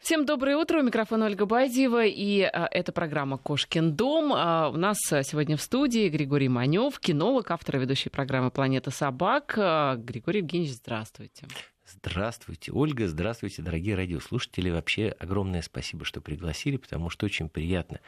[0.00, 0.80] Всем доброе утро.
[0.80, 2.06] У микрофона Ольга Байдиева.
[2.06, 4.32] И а, это программа «Кошкин дом».
[4.34, 9.54] А, у нас сегодня в студии Григорий Манев, кинолог, автор и ведущий программы «Планета собак».
[9.58, 11.46] А, Григорий Евгеньевич, здравствуйте.
[11.86, 13.08] Здравствуйте, Ольга.
[13.08, 14.70] Здравствуйте, дорогие радиослушатели.
[14.70, 18.00] Вообще огромное спасибо, что пригласили, потому что очень приятно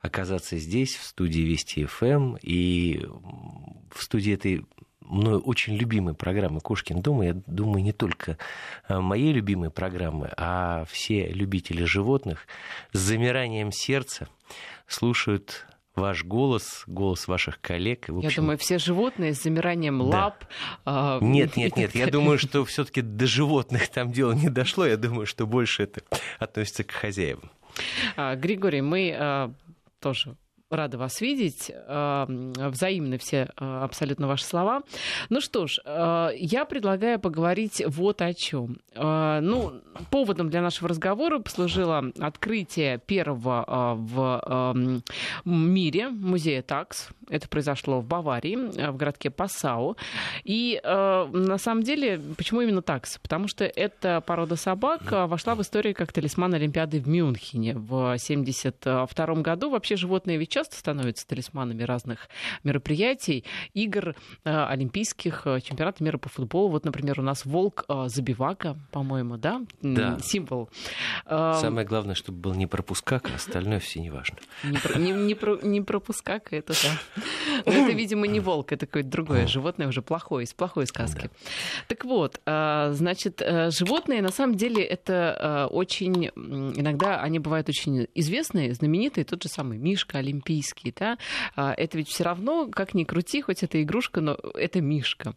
[0.00, 2.36] оказаться здесь, в студии Вести ФМ.
[2.42, 3.04] И
[3.90, 4.64] в студии этой
[5.04, 8.38] мною очень любимой программы «Кошкин дом», я думаю, не только
[8.88, 12.46] э, моей любимой программы, а все любители животных
[12.92, 14.28] с замиранием сердца
[14.86, 18.08] слушают ваш голос, голос ваших коллег.
[18.08, 18.28] В общем...
[18.28, 20.04] Я думаю, все животные с замиранием да.
[20.04, 20.44] лап.
[20.84, 21.18] Э...
[21.20, 21.94] Нет, нет, нет.
[21.94, 24.86] Я думаю, что все-таки до животных там дело не дошло.
[24.86, 26.02] Я думаю, что больше это
[26.38, 27.50] относится к хозяевам.
[28.16, 29.52] А, Григорий, мы а,
[30.00, 30.36] тоже
[30.76, 31.70] рада вас видеть.
[31.86, 34.82] Взаимны все абсолютно ваши слова.
[35.28, 38.78] Ну что ж, я предлагаю поговорить вот о чем.
[38.94, 44.74] Ну, поводом для нашего разговора послужило открытие первого в
[45.44, 47.08] мире музея ТАКС.
[47.30, 48.56] Это произошло в Баварии,
[48.90, 49.96] в городке Пассау.
[50.44, 53.18] И на самом деле, почему именно ТАКС?
[53.18, 59.34] Потому что эта порода собак вошла в историю как талисман Олимпиады в Мюнхене в 1972
[59.42, 59.70] году.
[59.70, 62.28] Вообще животные ведь часто становятся талисманами разных
[62.62, 66.70] мероприятий, игр э, олимпийских, э, чемпионата мира по футболу.
[66.70, 69.60] Вот, например, у нас волк э, забивака, по-моему, да?
[69.82, 70.18] Да.
[70.20, 70.70] Символ.
[71.28, 74.38] Самое главное, чтобы был не пропускак, а остальное все не важно.
[74.64, 77.22] Не, про, не, не, про, не пропускак, это да.
[77.66, 81.30] Но это, видимо, не волк, это какое-то другое животное, уже плохое, из плохой сказки.
[81.32, 81.94] Да.
[81.94, 86.26] Так вот, значит, животные, на самом деле, это очень...
[86.36, 89.24] Иногда они бывают очень известные, знаменитые.
[89.24, 91.18] Тот же самый Мишка Олимпийский олимпийский, да,
[91.56, 95.34] а, это ведь все равно, как ни крути, хоть это игрушка, но это мишка.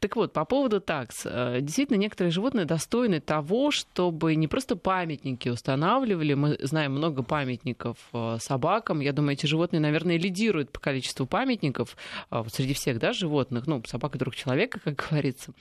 [0.00, 1.22] Так вот, по поводу такс.
[1.24, 7.96] Э, действительно, некоторые животные достойны того, чтобы не просто памятники устанавливали, мы знаем много памятников
[8.12, 11.96] э, собакам, я думаю, эти животные, наверное, лидируют по количеству памятников
[12.30, 15.52] э, среди всех, да, животных, ну, собака друг человека, как говорится.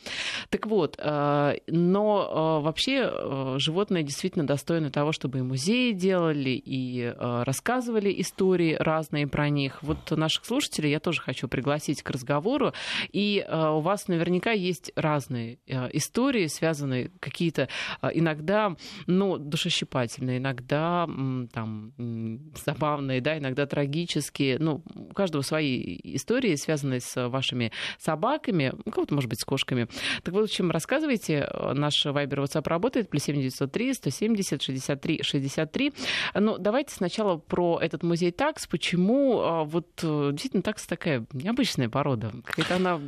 [0.50, 8.74] Так вот, но вообще животные действительно достойны того, чтобы и музеи делали, и рассказывали истории
[8.90, 9.84] разные про них.
[9.84, 12.74] Вот наших слушателей я тоже хочу пригласить к разговору.
[13.12, 17.70] И э, у вас наверняка есть разные э, истории, связанные какие-то
[18.02, 21.08] э, иногда, ну, душещипательные, иногда
[21.54, 21.94] там
[22.66, 24.58] забавные, да, иногда трагические.
[24.58, 29.88] Ну, у каждого свои истории, связанные с вашими собаками, у кого-то, может быть, с кошками.
[30.24, 31.48] Так вот, в общем, рассказывайте.
[31.74, 35.94] Наш Вайбер WhatsApp работает, плюс 7903 170 63 63.
[36.34, 41.90] Но давайте сначала про этот музей ТАКС, почему а, вот э, действительно такса такая необычная
[41.90, 42.32] порода?
[42.46, 43.02] Какая-то она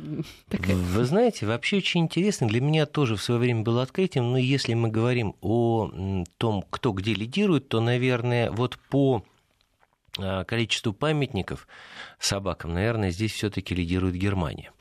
[0.50, 0.76] такая...
[0.76, 2.46] Вы знаете, вообще очень интересно.
[2.46, 6.92] Для меня тоже в свое время было открытием, но если мы говорим о том, кто
[6.92, 9.24] где лидирует, то, наверное, вот по
[10.18, 11.66] а, количеству памятников
[12.18, 14.72] собакам, наверное, здесь все-таки лидирует Германия.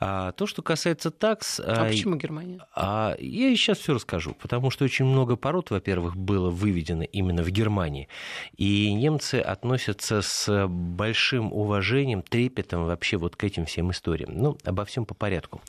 [0.00, 1.60] А то, что касается такс...
[1.60, 2.60] А, а почему Германия?
[2.74, 7.50] А, я сейчас все расскажу, потому что очень много пород, во-первых, было выведено именно в
[7.50, 8.08] Германии.
[8.56, 14.30] И немцы относятся с большим уважением, трепетом вообще вот к этим всем историям.
[14.34, 15.60] Ну, обо всем по порядку.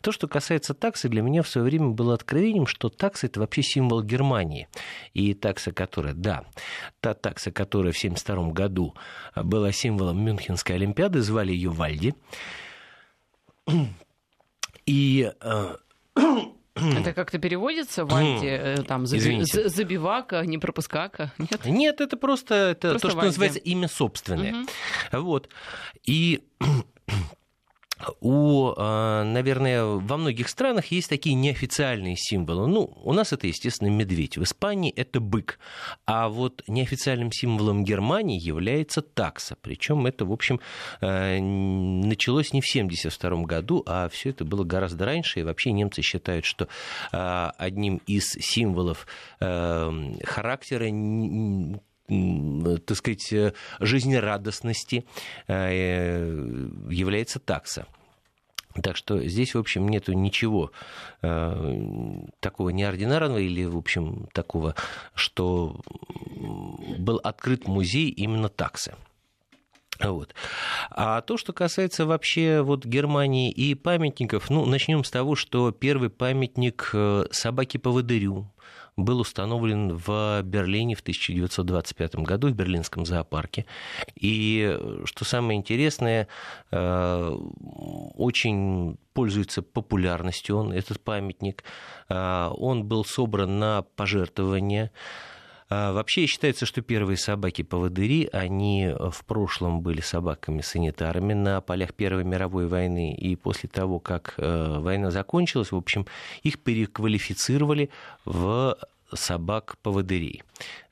[0.00, 3.62] То, что касается таксы, для меня в свое время было откровением, что такса это вообще
[3.62, 4.68] символ Германии.
[5.14, 6.44] И такса, которая, да,
[7.00, 8.94] та такса, которая в 1972 году
[9.36, 12.14] была символом Мюнхенской Олимпиады, звали ее Вальди.
[14.86, 15.76] И э,
[16.74, 21.32] это как-то переводится в анти, э, там, заби, забивака, не пропускака?
[21.38, 21.64] Нет?
[21.64, 24.62] Нет, это просто, это просто то, что называется имя собственное.
[25.12, 25.22] Угу.
[25.22, 25.48] Вот.
[26.04, 26.42] И
[28.20, 32.66] у, а, наверное, во многих странах есть такие неофициальные символы.
[32.66, 34.36] Ну, у нас это, естественно, медведь.
[34.36, 35.58] В Испании это бык.
[36.06, 39.56] А вот неофициальным символом Германии является такса.
[39.60, 40.60] Причем это, в общем,
[41.00, 45.40] э, началось не в 1972 году, а все это было гораздо раньше.
[45.40, 46.68] И вообще немцы считают, что
[47.12, 49.06] а, одним из символов
[49.40, 50.88] э, характера
[52.86, 55.06] так сказать, э, жизнерадостности
[55.48, 57.86] является такса.
[58.82, 60.72] Так что здесь, в общем, нету ничего
[61.20, 64.74] э, такого неординарного или, в общем, такого,
[65.14, 65.80] что
[66.98, 68.94] был открыт музей именно таксы.
[70.00, 70.34] Вот.
[70.90, 76.10] А то, что касается вообще вот Германии и памятников, ну, начнем с того, что первый
[76.10, 76.92] памятник
[77.30, 78.50] собаке-поводырю
[78.96, 83.64] был установлен в Берлине в 1925 году в Берлинском зоопарке.
[84.14, 86.28] И, что самое интересное,
[86.70, 87.36] э,
[88.14, 91.64] очень пользуется популярностью он, этот памятник.
[92.08, 94.90] Э, он был собран на пожертвования
[95.92, 103.14] вообще считается, что первые собаки-поводыри, они в прошлом были собаками-санитарами на полях Первой мировой войны,
[103.14, 106.06] и после того, как э, война закончилась, в общем,
[106.42, 107.90] их переквалифицировали
[108.24, 108.76] в
[109.14, 110.42] собак-поводырей.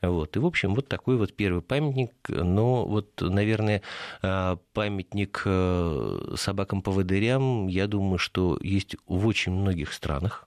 [0.02, 0.36] Вот.
[0.36, 2.12] И, в общем, вот такой вот первый памятник.
[2.28, 3.82] Но вот, наверное,
[4.22, 10.46] э, памятник э, собакам-поводырям, я думаю, что есть в очень многих странах.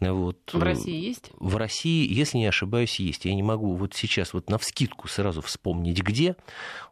[0.00, 0.38] Вот.
[0.52, 1.30] В России есть?
[1.38, 3.24] В России, если не ошибаюсь, есть.
[3.24, 6.36] Я не могу вот сейчас вот на вскидку сразу вспомнить, где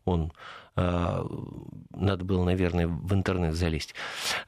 [0.05, 0.33] он.
[0.77, 1.25] А,
[1.95, 3.95] надо было, наверное, в интернет залезть.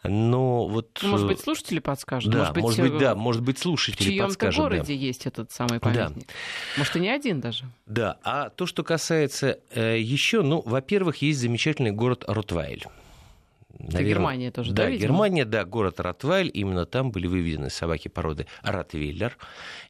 [0.03, 0.99] Но вот...
[1.03, 2.33] Ну, может быть, слушатели подскажут?
[2.33, 4.59] Да, может быть, может быть да, может быть, слушатели в подскажут.
[4.59, 4.93] В городе да.
[4.93, 6.27] есть этот самый памятник.
[6.27, 6.35] Да.
[6.79, 7.67] Может, и не один даже.
[7.87, 12.87] Да, а то, что касается э, еще, ну, во-первых, есть замечательный город Ротвайль.
[13.79, 14.85] Наверное, Это Германия тоже, да?
[14.85, 15.03] Да, видимо?
[15.09, 19.37] Германия, да, город Ротвайль, именно там были выведены собаки породы Ротвейлер.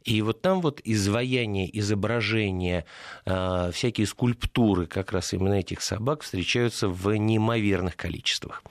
[0.05, 2.85] И вот там вот изваяние, изображения,
[3.25, 8.63] э, всякие скульптуры как раз именно этих собак встречаются в неимоверных количествах.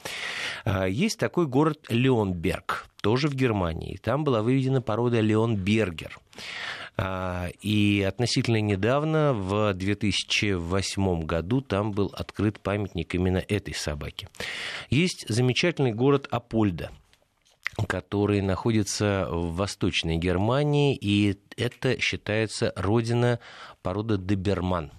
[0.65, 3.97] Э, есть такой город Леонберг, тоже в Германии.
[4.01, 6.17] Там была выведена порода Леонбергер.
[6.97, 14.29] А, и относительно недавно, в 2008 году, там был открыт памятник именно этой собаке.
[14.89, 16.91] Есть замечательный город Апольда
[17.89, 23.39] который находится в Восточной Германии, и это считается родина
[23.81, 24.91] породы Доберман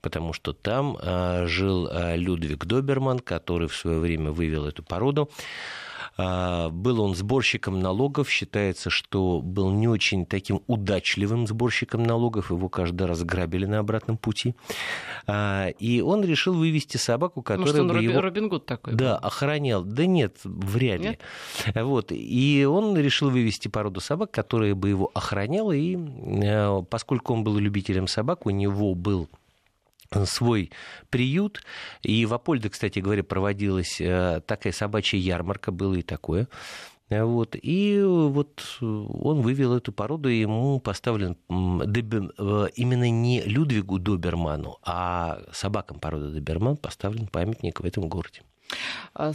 [0.00, 5.30] потому что там а, жил а, Людвиг Доберман, который в свое время вывел эту породу.
[6.16, 12.68] А, был он сборщиком налогов, считается, что был не очень таким удачливым сборщиком налогов, его
[12.68, 14.54] каждый раз грабили на обратном пути.
[15.26, 18.20] А, и он решил вывести собаку, которая Может, он бы Робин, его...
[18.20, 18.94] Робин Гуд такой?
[18.94, 19.26] Да, был?
[19.26, 19.82] охранял.
[19.82, 21.08] Да нет, вряд ли.
[21.08, 21.20] Нет?
[21.74, 22.12] Вот.
[22.12, 27.56] И он решил вывести породу собак, которая бы его охраняла, и э, поскольку он был
[27.58, 29.28] любителем собак, у него был
[30.24, 30.70] свой
[31.10, 31.62] приют.
[32.02, 36.48] И в Апольде, кстати говоря, проводилась э, такая собачья ярмарка, было и такое.
[37.10, 37.54] Вот.
[37.60, 45.40] И вот он вывел эту породу, и ему поставлен э, именно не Людвигу Доберману, а
[45.52, 48.42] собакам породы Доберман поставлен памятник в этом городе.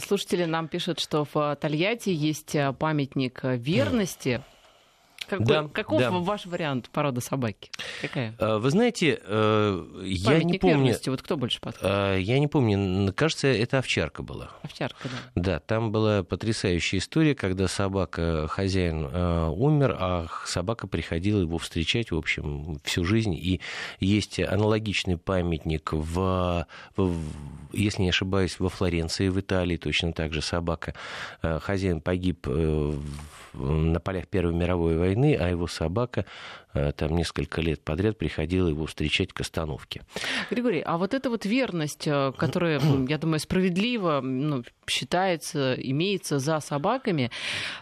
[0.04, 4.42] Слушатели нам пишут, что в Тольятти есть э, памятник верности.
[5.30, 6.10] Какой, да, каков да.
[6.10, 7.70] ваш вариант породы собаки?
[8.02, 8.34] Какая?
[8.40, 10.78] А, вы знаете, э, я не помню...
[10.78, 11.88] Верности, вот кто больше подходит?
[11.88, 14.50] А, я не помню, кажется, это овчарка была.
[14.62, 15.42] Овчарка, да.
[15.42, 22.10] Да, там была потрясающая история, когда собака, хозяин э, умер, а собака приходила его встречать,
[22.10, 23.34] в общем, всю жизнь.
[23.34, 23.60] И
[24.00, 26.66] есть аналогичный памятник в,
[26.96, 27.16] в
[27.72, 30.94] если не ошибаюсь, во Флоренции, в Италии точно так же собака.
[31.40, 32.48] Э, хозяин погиб
[33.52, 36.24] на полях Первой мировой войны, а его собака
[36.72, 40.02] там несколько лет подряд приходила его встречать к остановке.
[40.50, 46.58] Григорий, а вот эта вот верность, э, которая, я думаю, справедливо ну, считается, имеется за
[46.60, 47.30] собаками,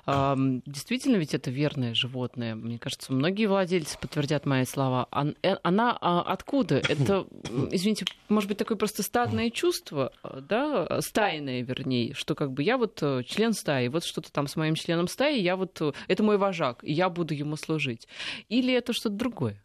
[0.07, 2.55] действительно ведь это верное животное.
[2.55, 5.09] Мне кажется, многие владельцы подтвердят мои слова.
[5.43, 6.77] Э, она а, откуда?
[6.89, 7.27] Это,
[7.71, 13.03] извините, может быть, такое просто стадное чувство, да, стайное, вернее, что как бы я вот
[13.27, 16.93] член стаи, вот что-то там с моим членом стаи, я вот, это мой вожак, и
[16.93, 18.07] я буду ему служить.
[18.49, 19.63] Или это что-то другое?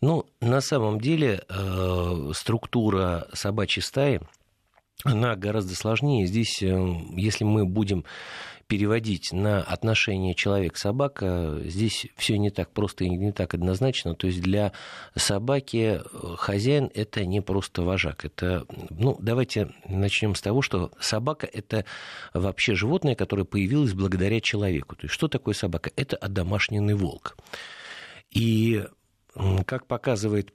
[0.00, 4.20] Ну, на самом деле э, структура собачьей стаи,
[5.04, 6.26] она гораздо сложнее.
[6.26, 8.04] Здесь, э, если мы будем
[8.66, 14.14] переводить на отношения человек-собака, здесь все не так просто и не так однозначно.
[14.14, 14.72] То есть для
[15.14, 18.24] собаки э, хозяин это не просто вожак.
[18.24, 21.84] Это, ну, давайте начнем с того, что собака это
[22.32, 24.96] вообще животное, которое появилось благодаря человеку.
[24.96, 25.90] То есть что такое собака?
[25.96, 27.36] Это одомашненный волк.
[28.32, 28.84] И
[29.66, 30.52] как показывает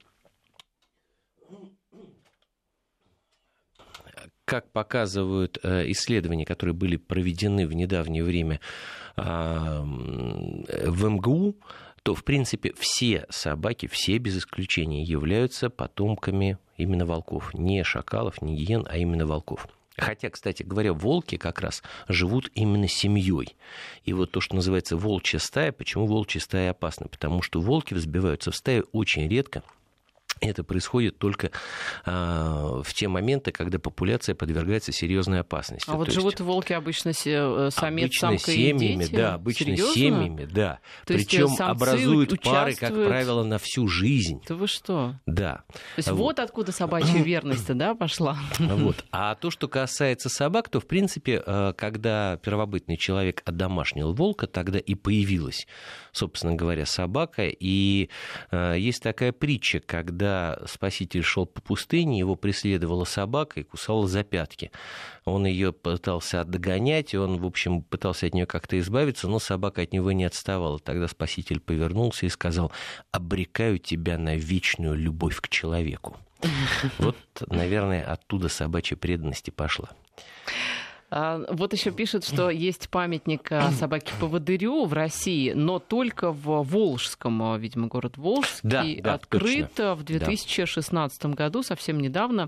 [4.46, 8.62] как показывают э, исследования, которые были проведены в недавнее время
[9.18, 11.58] а, в МГУ,
[12.04, 17.54] то, в принципе, все собаки, все без исключения, являются потомками именно волков.
[17.54, 19.68] Не шакалов, не гиен, а именно волков.
[19.98, 23.56] Хотя, кстати говоря, волки как раз живут именно семьей.
[24.04, 27.08] И вот то, что называется волчья стая, почему волчья стая опасна?
[27.08, 29.64] Потому что волки взбиваются в стаю очень редко,
[30.42, 31.52] Это происходит только
[32.06, 35.90] э, в те моменты, когда популяция подвергается серьезной опасности.
[35.90, 39.16] А вот живут есть, волки обычно се, самец, обычно самка семьями, и дети?
[39.16, 39.94] да, обычно Серьезно?
[39.94, 40.80] семьями, да.
[41.06, 43.08] То есть Причем образуют пары, как участвуют?
[43.08, 44.42] правило, на всю жизнь.
[44.48, 45.16] Да вы что?
[45.26, 45.64] Да.
[45.68, 48.38] То есть вот, вот откуда собачья верность, да, пошла?
[48.60, 49.06] Вот.
[49.12, 54.80] А то, что касается собак, то, в принципе, э, когда первобытный человек одомашнил волка, тогда
[54.80, 55.68] и появилась,
[56.12, 57.48] собственно говоря, собака.
[57.48, 58.10] И
[58.52, 60.27] э, есть такая притча, когда
[60.66, 64.72] спаситель шел по пустыне, его преследовала собака и кусала за пятки.
[65.26, 69.82] Он ее пытался догонять, и он, в общем, пытался от нее как-то избавиться, но собака
[69.82, 70.80] от него не отставала.
[70.80, 72.72] Тогда спаситель повернулся и сказал,
[73.12, 76.18] обрекаю тебя на вечную любовь к человеку.
[77.00, 77.18] Вот,
[77.48, 79.90] наверное, оттуда собачья преданность и пошла.
[81.10, 87.42] А, вот еще пишут, что есть памятник а, собаке-поводырю в России, но только в Волжском,
[87.44, 89.96] а, видимо, город Волжский, да, да, открыт точно.
[89.96, 91.30] в 2016 да.
[91.30, 92.46] году, совсем недавно.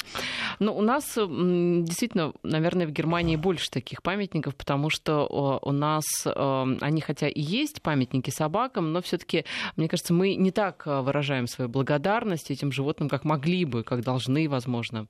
[0.60, 7.02] Но у нас действительно, наверное, в Германии больше таких памятников, потому что у нас они
[7.02, 9.46] хотя и есть памятники собакам, но все-таки,
[9.78, 14.50] мне кажется, мы не так выражаем свою благодарность этим животным, как могли бы, как должны,
[14.50, 15.08] возможно.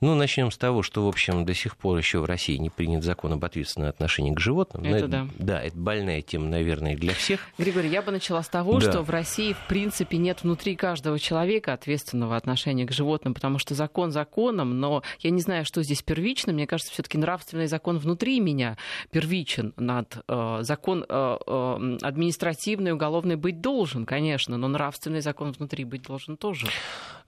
[0.00, 3.02] Ну, начнем с того, что, в общем, до сих пор еще в России не принят
[3.02, 4.84] закон об ответственном отношении к животным.
[4.84, 5.28] Это, это да.
[5.38, 7.40] Да, это больная тема, наверное, для всех.
[7.58, 8.90] Григорий, я бы начала с того, Да.
[8.90, 13.74] что в России, в принципе, нет внутри каждого человека ответственного отношения к животным, потому что
[13.74, 16.52] закон законом, но я не знаю, что здесь первично.
[16.52, 18.76] Мне кажется, все-таки нравственный закон внутри меня
[19.10, 25.84] первичен над э, закон э, э, административный, уголовный быть должен, конечно, но нравственный закон внутри
[25.84, 26.68] быть должен тоже.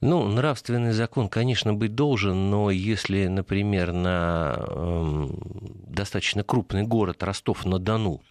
[0.02, 5.38] Ну, нравственный закон, конечно, быть должен, но если, например, на эм,
[5.86, 8.22] достаточно крупный город Ростов-на-Дону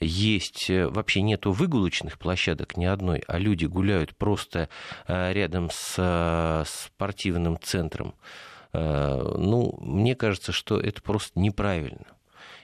[0.00, 4.68] есть, э, вообще нету выгулочных площадок ни одной, а люди гуляют просто
[5.06, 8.14] э, рядом с э, спортивным центром,
[8.72, 12.06] э, ну, мне кажется, что это просто неправильно.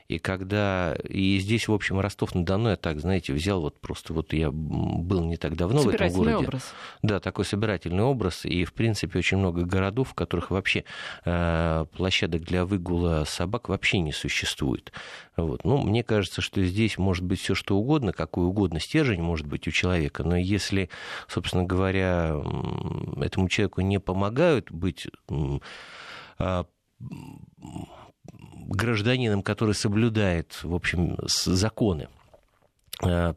[0.06, 0.94] И когда...
[1.08, 4.12] И здесь, в общем, Ростов-на-Дону я так, знаете, взял вот просто...
[4.12, 6.36] Вот я был не так давно в этом городе.
[6.36, 6.74] образ.
[7.02, 8.44] Да, такой собирательный образ.
[8.44, 10.84] И, в принципе, очень много городов, в которых вообще
[11.24, 14.92] э, площадок для выгула собак вообще не существует.
[15.36, 15.64] Вот.
[15.64, 19.66] Ну, мне кажется, что здесь может быть все что угодно, какой угодно стержень может быть
[19.66, 20.22] у человека.
[20.22, 20.90] Но если,
[21.28, 22.36] собственно говоря,
[23.20, 25.62] этому человеку не помогают быть м,
[28.68, 32.08] гражданином, который соблюдает, в общем, законы,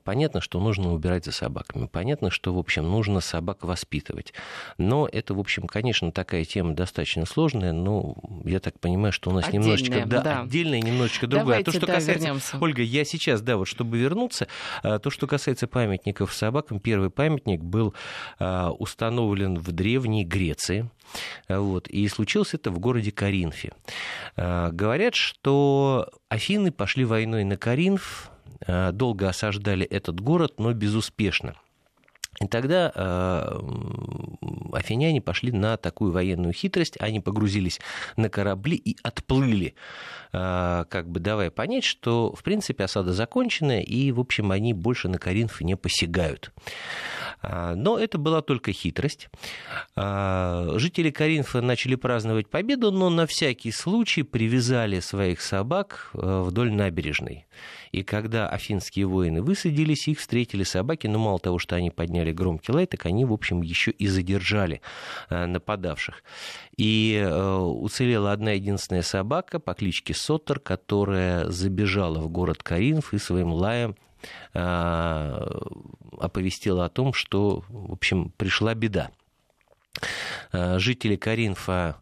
[0.03, 1.87] Понятно, что нужно убирать за собаками.
[1.87, 4.33] Понятно, что, в общем, нужно собак воспитывать.
[4.77, 9.33] Но это, в общем, конечно, такая тема достаточно сложная, но я так понимаю, что у
[9.33, 10.05] нас Отдельная, немножечко...
[10.05, 10.41] Да, да.
[10.41, 11.59] отдельная, немножечко другая.
[11.59, 12.23] А то, Давайте, что да, касается...
[12.25, 12.57] вернемся.
[12.61, 14.47] Ольга, я сейчас, да, вот чтобы вернуться,
[14.83, 17.93] э, то, что касается памятников собакам, первый памятник был
[18.39, 20.89] э, установлен в Древней Греции.
[21.47, 23.73] Э, Вот, и случилось это в городе Каринфе.
[24.35, 31.55] Э, Говорят, что Афины пошли войной на Каринф, э, долго осаждали этот город, но безуспешно.
[32.39, 33.59] И тогда э,
[34.73, 37.79] афиняне пошли на такую военную хитрость, они погрузились
[38.15, 39.73] на корабли и отплыли,
[40.33, 45.07] э, как бы давая понять, что, в принципе, осада закончена, и, в общем, они больше
[45.07, 46.51] на Коринф не посягают.
[47.41, 49.29] А, Но это была только хитрость.
[49.95, 56.71] А, Жители Коринфа начали праздновать победу, но на всякий случай привязали своих собак э, вдоль
[56.71, 57.45] набережной.
[57.91, 62.71] И когда афинские воины высадились, их встретили собаки, но мало того, что они подняли громкий
[62.71, 64.81] лай, так они, в общем, еще и задержали
[65.29, 66.23] э, нападавших.
[66.75, 73.17] И э, уцелела одна единственная собака по кличке Соттер, которая забежала в город Коринф и
[73.17, 73.95] своим лаем
[76.11, 79.11] оповестила о том, что, в общем, пришла беда.
[80.51, 81.97] Э, Жители Коринфа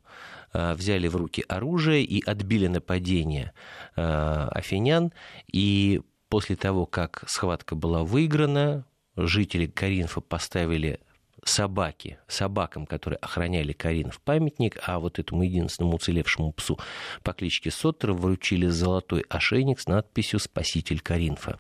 [0.54, 3.54] э, взяли в руки оружие и отбили нападение
[3.96, 5.14] афинян.
[5.52, 11.00] И после того, как схватка была выиграна, жители Коринфа поставили
[11.46, 16.78] собаки, собакам, которые охраняли Каринов памятник, а вот этому единственному уцелевшему псу
[17.24, 21.60] по кличке Соттер вручили золотой ошейник с надписью «Спаситель Каринфа».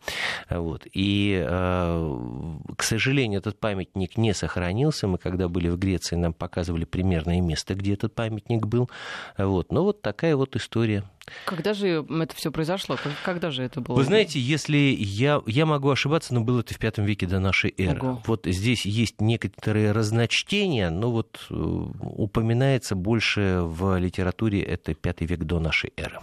[0.49, 0.87] Вот.
[0.91, 5.07] И, э, к сожалению, этот памятник не сохранился.
[5.07, 8.89] Мы, когда были в Греции, нам показывали примерное место, где этот памятник был.
[9.37, 9.71] Вот.
[9.71, 11.03] Но вот такая вот история.
[11.45, 12.97] Когда же это все произошло?
[13.23, 13.95] Когда же это было?
[13.95, 17.73] Вы знаете, если я, я могу ошибаться, но было это в пятом веке до нашей
[17.77, 17.99] эры.
[17.99, 18.21] Ого.
[18.25, 25.43] Вот здесь есть некоторые разночтения, но вот э, упоминается больше в литературе это пятый век
[25.43, 26.19] до нашей эры.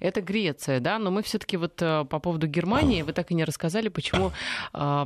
[0.00, 3.44] Это Греция, да, но мы все-таки вот э, по поводу Германии, вы так и не
[3.44, 4.32] рассказали, почему
[4.72, 5.04] э,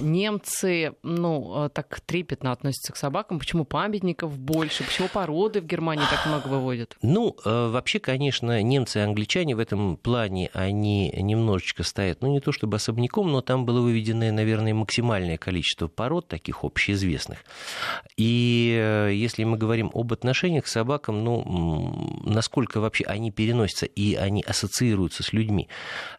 [0.00, 6.04] немцы, ну, э, так трепетно относятся к собакам, почему памятников больше, почему породы в Германии
[6.10, 6.96] так много выводят?
[7.02, 12.40] Ну, э, вообще, конечно, немцы и англичане в этом плане, они немножечко стоят, ну, не
[12.40, 17.38] то чтобы особняком, но там было выведено, наверное, максимальное количество пород, таких общеизвестных.
[18.16, 24.42] И если мы говорим об отношениях к собакам, ну, насколько вообще они переносятся и они
[24.42, 25.68] ассоциируются с людьми.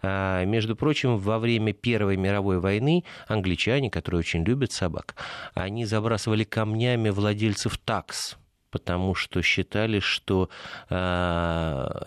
[0.01, 5.15] А, между прочим, во время Первой мировой войны англичане, которые очень любят собак,
[5.53, 8.37] они забрасывали камнями владельцев такс
[8.75, 10.49] потому что считали, что
[10.89, 10.95] э,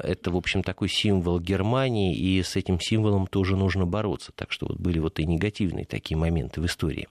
[0.00, 4.32] это, в общем, такой символ Германии, и с этим символом тоже нужно бороться.
[4.32, 7.08] Так что вот были вот и негативные такие моменты в истории.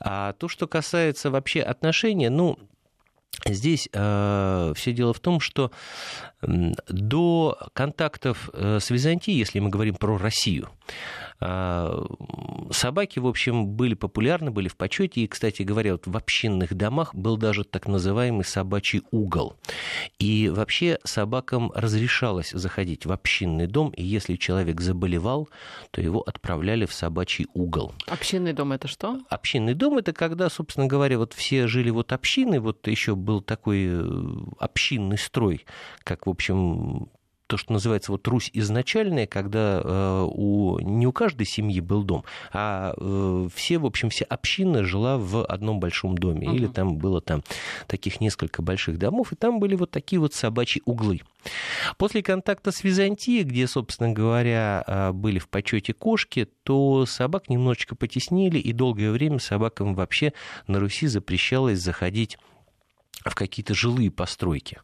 [0.00, 2.58] А то, что касается вообще отношения, ну,
[3.46, 5.70] Здесь э, все дело в том, что
[6.42, 10.68] до контактов э, с Византией, если мы говорим про Россию,
[11.40, 15.22] собаки, в общем, были популярны, были в почете.
[15.22, 19.56] И, кстати говоря, вот в общинных домах был даже так называемый собачий угол.
[20.18, 25.48] И вообще собакам разрешалось заходить в общинный дом, и если человек заболевал,
[25.90, 27.94] то его отправляли в собачий угол.
[28.06, 29.18] Общинный дом это что?
[29.28, 33.86] Общинный дом это когда, собственно говоря, вот все жили вот общины, вот еще был такой
[33.86, 34.02] э,
[34.58, 35.64] общинный строй,
[36.04, 37.08] как, в общем,
[37.50, 42.24] то, что называется вот Русь изначальная, когда э, у, не у каждой семьи был дом,
[42.52, 46.46] а э, все, в общем, вся община жила в одном большом доме.
[46.46, 46.54] Uh-huh.
[46.54, 47.42] Или там было там
[47.88, 51.22] таких несколько больших домов, и там были вот такие вот собачьи углы.
[51.98, 57.96] После контакта с Византией, где, собственно говоря, э, были в почете кошки, то собак немножечко
[57.96, 60.34] потеснили, и долгое время собакам вообще
[60.68, 62.38] на Руси запрещалось заходить
[63.24, 64.80] в какие-то жилые постройки.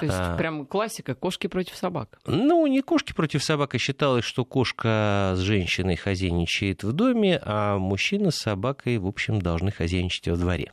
[0.00, 2.18] То есть а, прям классика кошки против собак.
[2.26, 7.78] Ну, не кошки против собак, а считалось, что кошка с женщиной хозяйничает в доме, а
[7.78, 10.70] мужчина с собакой, в общем, должны хозяйничать во дворе.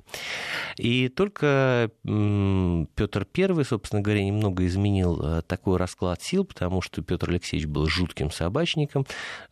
[0.77, 7.29] И только Петр I, собственно говоря, немного изменил э, такой расклад сил, потому что Петр
[7.29, 9.05] Алексеевич был жутким собачником.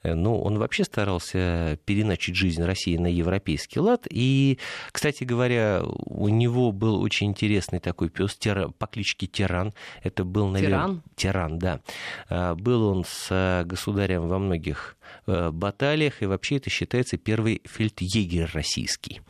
[0.03, 4.07] Э, ну, он вообще старался переначить жизнь России на европейский лад.
[4.09, 4.59] И,
[4.91, 8.37] кстати говоря, у него был очень интересный такой пес
[8.77, 9.73] по кличке Тиран.
[10.03, 10.79] Это был, наверное...
[10.79, 11.03] Тиран?
[11.15, 11.79] Тиран, да.
[12.27, 17.61] А, был он с э, государем во многих э, баталиях, и вообще это считается первый
[17.65, 19.21] фельдъегерь российский.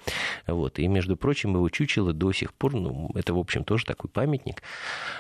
[0.48, 0.80] Вот.
[0.80, 4.64] И, между прочим, его чучело до сих пор, ну, это, в общем, тоже такой памятник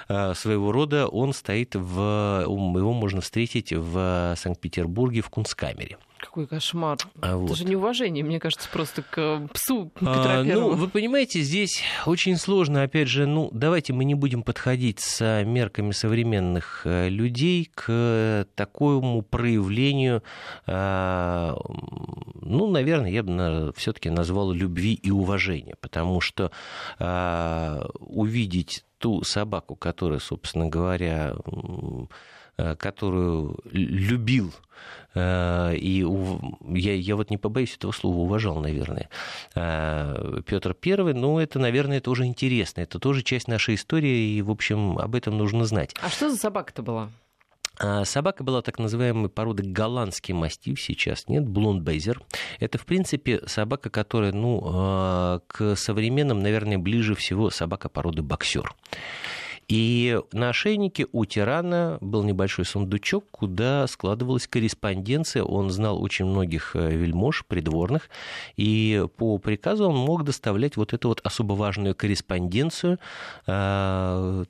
[0.08, 2.44] а, своего рода, он стоит в...
[2.46, 5.98] Его можно встретить в Санкт-Петербурге в Кунсткамере.
[6.20, 6.98] Какой кошмар.
[7.22, 7.46] А вот.
[7.46, 12.36] Это же неуважение, мне кажется, просто к псу Петра а, Ну, вы понимаете, здесь очень
[12.38, 18.46] сложно, опять же, ну, давайте мы не будем подходить с мерками современных э, людей к
[18.56, 20.24] такому проявлению,
[20.68, 21.58] а,
[22.42, 26.52] ну, наверное, я бы все-таки назвал любви и уважения, потому что
[27.00, 31.34] а, увидеть ту собаку, которая, собственно говоря,
[32.60, 34.54] Э, которую любил
[35.16, 36.06] э, и
[36.70, 39.10] я, я вот не побоюсь этого слова, уважал, наверное,
[39.56, 44.52] э, Петр Первый, ну, это, наверное, тоже интересно, это тоже часть нашей истории, и, в
[44.52, 45.96] общем, об этом нужно знать.
[46.02, 47.10] А что за собака-то была?
[48.04, 52.22] Собака была так называемой породы голландский мастив, сейчас нет, блондбейзер.
[52.60, 58.76] Это, в принципе, собака, которая, ну, к современным, наверное, ближе всего собака породы боксер.
[59.70, 65.44] И на ошейнике у тирана был небольшой сундучок, куда складывалась корреспонденция.
[65.44, 68.10] Он знал очень многих э, вельмож, придворных,
[68.58, 72.98] и по приказу он мог доставлять вот эту вот особо важную корреспонденцию
[73.46, 74.46] э,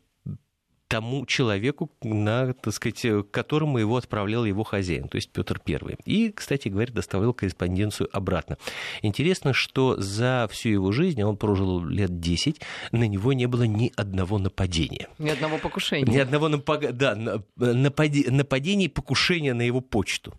[0.89, 5.97] тому человеку, на, так сказать, которому его отправлял его хозяин, то есть Петр I.
[6.05, 8.57] И, кстати говоря, доставлял корреспонденцию обратно.
[9.03, 13.93] Интересно, что за всю его жизнь, он прожил лет 10, на него не было ни
[13.95, 15.07] одного нападения.
[15.19, 16.11] Ни одного покушения.
[16.11, 16.97] Ни одного напаг...
[16.97, 17.15] да,
[17.55, 18.27] напади...
[18.27, 20.33] нападения, покушения на его почту.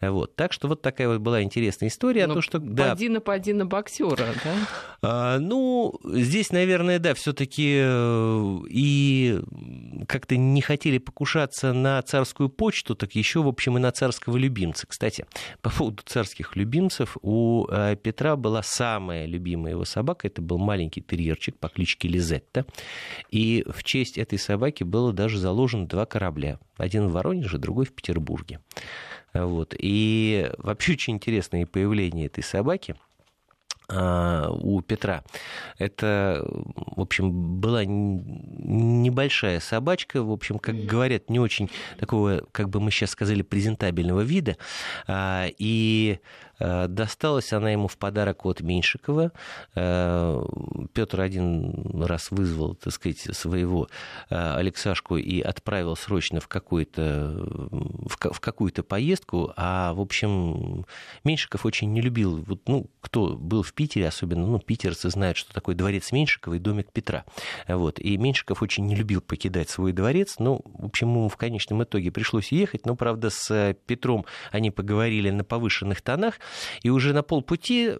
[0.00, 0.36] Вот.
[0.36, 2.28] Так что вот такая вот была интересная история.
[2.28, 2.90] Ну, то, что, да.
[2.90, 4.54] Поди напади на боксера, да?
[5.02, 9.40] А, ну, здесь, наверное, да, все-таки э, и
[10.06, 14.86] как-то не хотели покушаться на царскую почту, так еще, в общем, и на царского любимца.
[14.86, 15.26] Кстати,
[15.62, 21.00] по поводу царских любимцев, у э, Петра была самая любимая его собака, это был маленький
[21.00, 22.66] терьерчик по кличке Лизетта,
[23.30, 27.92] и в честь этой собаки было даже заложено два корабля, один в Воронеже, другой в
[27.92, 28.60] Петербурге.
[29.32, 29.74] Вот.
[29.78, 32.94] И вообще очень интересное появление этой собаки–
[33.88, 35.22] у Петра.
[35.78, 42.80] Это, в общем, была небольшая собачка, в общем, как говорят, не очень такого, как бы
[42.80, 44.56] мы сейчас сказали, презентабельного вида.
[45.06, 46.18] А, и
[46.58, 49.32] досталась она ему в подарок от Меньшикова.
[49.74, 50.42] Э,
[50.92, 53.88] Петр один раз вызвал, так сказать, своего
[54.30, 59.52] э, Алексашку и отправил срочно в, какую-то, в какую-то поездку.
[59.56, 60.86] А, в общем,
[61.24, 65.52] Меньшиков очень не любил, вот, ну, кто был в Питере, особенно, ну, питерцы знают, что
[65.52, 67.24] такое дворец Меньшикова и домик Петра.
[67.68, 67.98] Вот.
[67.98, 70.36] И Меньшиков очень не любил покидать свой дворец.
[70.38, 72.86] Ну, в общем, ему в конечном итоге пришлось ехать.
[72.86, 76.34] Но, правда, с Петром они поговорили на повышенных тонах.
[76.82, 77.90] И уже на полпути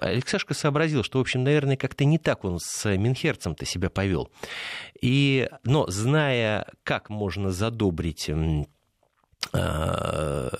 [0.00, 4.30] Алексашка сообразил, что, в общем, наверное, как-то не так он с Минхерцем-то себя повел.
[5.00, 8.30] И, но зная, как можно задобрить
[9.52, 10.50] а,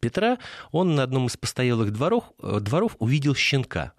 [0.00, 0.38] Петра,
[0.72, 3.92] он на одном из постоялых дворов, дворов увидел щенка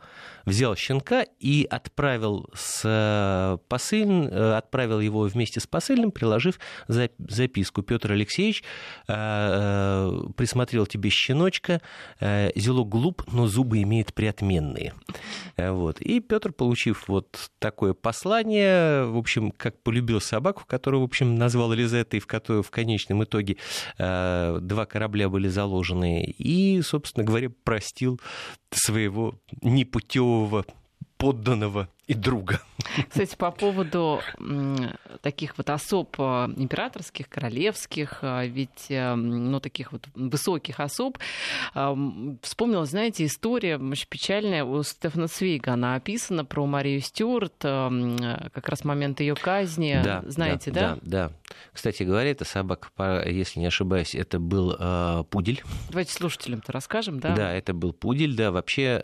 [0.46, 7.82] взял щенка и отправил, с э, посыль, э, отправил его вместе с посыльным, приложив записку.
[7.82, 8.64] Петр Алексеевич
[9.08, 11.82] э, присмотрел тебе щеночка,
[12.20, 14.94] зелок глуп, но зубы имеет приотменные.
[15.58, 16.02] Вот.
[16.02, 21.72] И Петр, получив вот такое послание, в общем, как полюбил собаку, которую, в общем, назвал
[21.72, 23.58] Лизеттой, в которую в конечном итоге
[23.98, 28.20] два корабля были заложены, и, собственно говоря, простил
[28.72, 30.39] своего непутевого
[31.18, 32.60] подданного и друга.
[33.08, 34.20] Кстати, по поводу
[35.22, 36.24] таких вот особ э,
[36.58, 41.20] императорских, королевских, э, ведь, э, ну, таких вот высоких особ,
[42.42, 45.74] вспомнила, знаете, история очень печальная у Стефана Свейга.
[45.74, 50.02] Она описана про Марию Стюарт, как раз момент ее казни.
[50.04, 50.98] Да, Знаете, да?
[51.02, 51.32] Да, да.
[51.74, 52.90] Кстати говоря, эта собака,
[53.28, 55.62] если не ошибаюсь, это был э, пудель.
[55.90, 57.36] Давайте слушателям-то расскажем, да?
[57.36, 58.52] Да, это был пудель, да.
[58.52, 59.00] Вообще,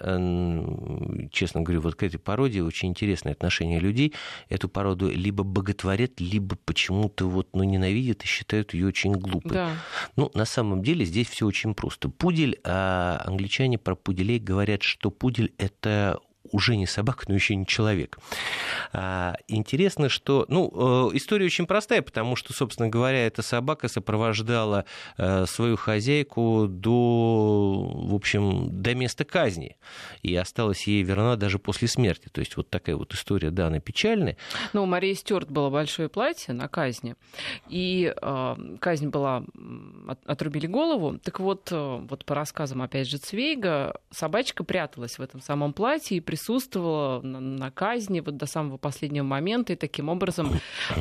[1.32, 4.14] честно говорю, вот к этой породе очень интересное отношение людей.
[4.50, 9.52] Эту породу либо боготворят, либо почему-то вот, ну, ненавидят и считают ее очень глупой.
[9.52, 9.70] Да.
[10.16, 12.10] Ну, на самом деле здесь все очень просто.
[12.10, 16.20] Пудель, а англичане про пуделей говорят, что пудель это
[16.56, 18.18] уже не собака, но еще не человек.
[18.94, 20.46] А, интересно, что...
[20.48, 24.86] Ну, э, история очень простая, потому что, собственно говоря, эта собака сопровождала
[25.18, 29.76] э, свою хозяйку до, в общем, до места казни.
[30.24, 32.30] И осталась ей верна даже после смерти.
[32.32, 34.38] То есть вот такая вот история, да, она печальная.
[34.72, 37.15] Ну, у Марии Стюарт было большое платье на казни.
[37.68, 39.44] И э, казнь была...
[40.26, 41.20] Отрубили голову.
[41.20, 46.15] Так вот, э, вот по рассказам, опять же, Цвейга, собачка пряталась в этом самом платье
[46.15, 50.52] и присутствовала на, на казни вот до самого последнего момента, и таким образом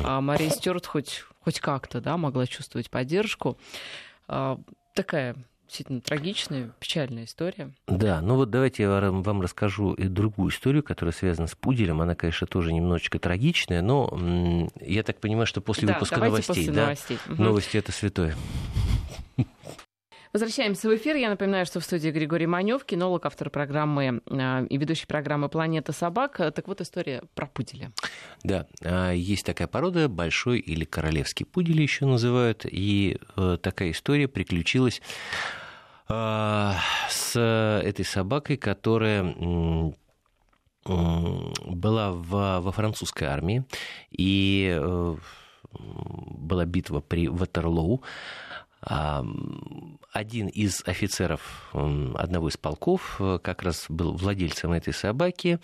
[0.03, 3.57] а, Мария Стюарт хоть, хоть как-то да, могла чувствовать поддержку.
[4.27, 4.59] А,
[4.93, 5.35] такая
[5.67, 7.73] действительно трагичная, печальная история.
[7.87, 12.01] Да, ну вот давайте я вам расскажу и другую историю, которая связана с пуделем.
[12.01, 16.73] Она, конечно, тоже немножечко трагичная, но я так понимаю, что после да, выпуска новостей, после
[16.73, 17.17] да, новостей.
[17.27, 17.43] Угу.
[17.43, 18.35] новости это святое.
[20.35, 21.15] Возвращаемся в эфир.
[21.15, 25.93] Я напоминаю, что в студии Григорий Манев, кинолог, автор программы э, и ведущий программы «Планета
[25.93, 26.35] собак».
[26.53, 27.93] Так вот, история про пуделя.
[28.43, 34.27] Да, а, есть такая порода, большой или королевский пудель еще называют, и э, такая история
[34.27, 35.01] приключилась
[36.09, 36.71] э,
[37.09, 39.23] с этой собакой, которая
[40.83, 43.63] была в, во французской армии,
[44.11, 45.15] и
[45.71, 48.03] была битва при Ватерлоу.
[48.81, 55.59] Один из офицеров одного из полков э, как раз был владельцем этой собаки.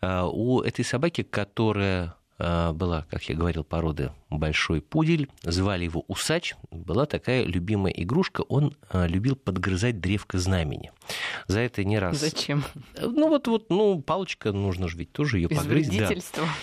[0.00, 6.54] А, у этой собаки, которая была, как я говорил, породы большой пудель, звали его Усач,
[6.70, 10.92] была такая любимая игрушка, он а, любил подгрызать древко знамени.
[11.46, 12.18] За это не раз...
[12.18, 12.64] Зачем?
[13.00, 15.96] Ну вот, вот, ну, палочка, нужно же ведь тоже ее погрызть.
[15.98, 16.10] Да.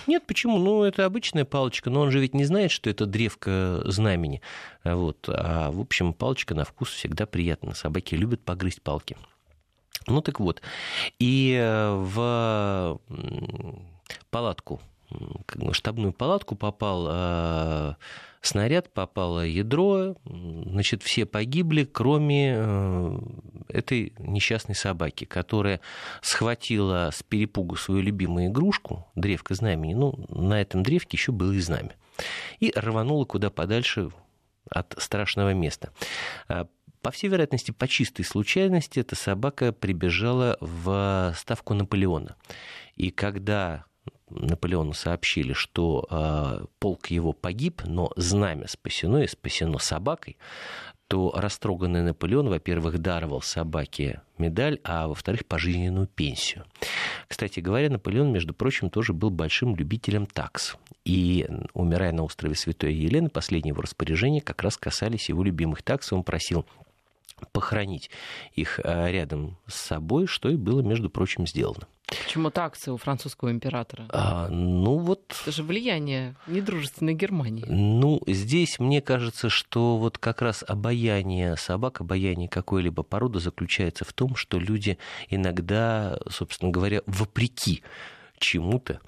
[0.06, 0.58] Нет, почему?
[0.58, 4.42] Ну, это обычная палочка, но он же ведь не знает, что это древко знамени.
[4.84, 5.28] Вот.
[5.28, 7.74] А, в общем, палочка на вкус всегда приятна.
[7.74, 9.16] Собаки любят погрызть палки.
[10.06, 10.62] Ну так вот.
[11.18, 13.00] И э, в
[14.30, 14.80] палатку
[15.72, 17.94] штабную палатку попал э,
[18.40, 23.18] снаряд, попало ядро, значит, все погибли, кроме э,
[23.68, 25.80] этой несчастной собаки, которая
[26.22, 31.60] схватила с перепугу свою любимую игрушку, древко знамени, ну, на этом древке еще было и
[31.60, 31.94] знамя,
[32.60, 34.10] и рванула куда подальше
[34.70, 35.90] от страшного места.
[36.48, 36.66] А,
[37.02, 42.36] по всей вероятности, по чистой случайности, эта собака прибежала в ставку Наполеона.
[42.96, 43.84] И когда
[44.30, 50.36] Наполеону сообщили, что э, полк его погиб, но знамя спасено и спасено собакой,
[51.08, 56.64] то растроганный Наполеон, во-первых, даровал собаке медаль, а во-вторых, пожизненную пенсию.
[57.28, 60.76] Кстати говоря, Наполеон, между прочим, тоже был большим любителем такс.
[61.04, 66.12] И, умирая на острове Святой Елены, последние его распоряжения как раз касались его любимых такс.
[66.12, 66.66] Он просил
[67.52, 68.10] похоронить
[68.52, 71.86] их э, рядом с собой, что и было, между прочим, сделано.
[72.06, 74.06] Почему таксы у французского императора?
[74.10, 75.34] А, ну вот...
[75.42, 77.64] Это же влияние недружественной Германии.
[77.66, 84.12] Ну, здесь мне кажется, что вот как раз обаяние собак, обаяние какой-либо породы заключается в
[84.12, 84.98] том, что люди
[85.30, 87.82] иногда, собственно говоря, вопреки
[88.38, 89.00] чему-то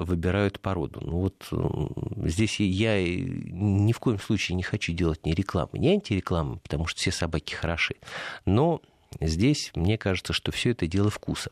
[0.00, 1.00] выбирают породу.
[1.02, 6.58] Ну вот здесь я ни в коем случае не хочу делать ни рекламы, ни антирекламы,
[6.58, 7.96] потому что все собаки хороши.
[8.44, 8.80] Но
[9.20, 11.50] Здесь, мне кажется, что все это дело вкуса.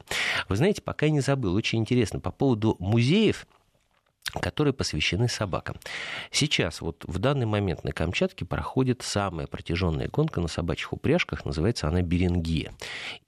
[0.48, 3.46] Вы знаете, пока не забыл, очень интересно, по поводу музеев,
[4.40, 5.76] которые посвящены собакам.
[6.30, 11.88] Сейчас, вот в данный момент на Камчатке проходит самая протяженная гонка на собачьих упряжках, называется
[11.88, 12.72] она Берингия.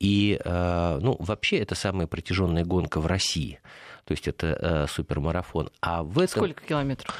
[0.00, 3.60] И, э, ну, вообще, это самая протяженная гонка в России
[4.06, 5.68] то есть это э, супермарафон.
[5.80, 6.44] А в этом...
[6.44, 7.12] Сколько километров?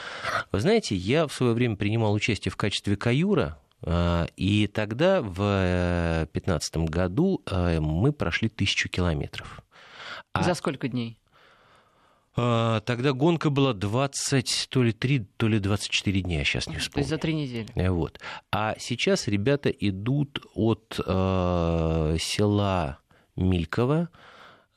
[0.53, 6.29] Вы знаете, я в свое время принимал участие в качестве каюра, э, и тогда, в
[6.33, 9.63] 2015 году, э, мы прошли тысячу километров.
[10.33, 10.45] А...
[10.45, 11.19] За сколько дней?
[12.37, 16.93] Тогда гонка была 20, то ли 3, то ли 24 дня, я сейчас не вспомню.
[16.93, 17.89] То есть за три недели.
[17.89, 18.21] Вот.
[18.53, 22.99] А сейчас ребята идут от э, села
[23.37, 24.11] Мильково,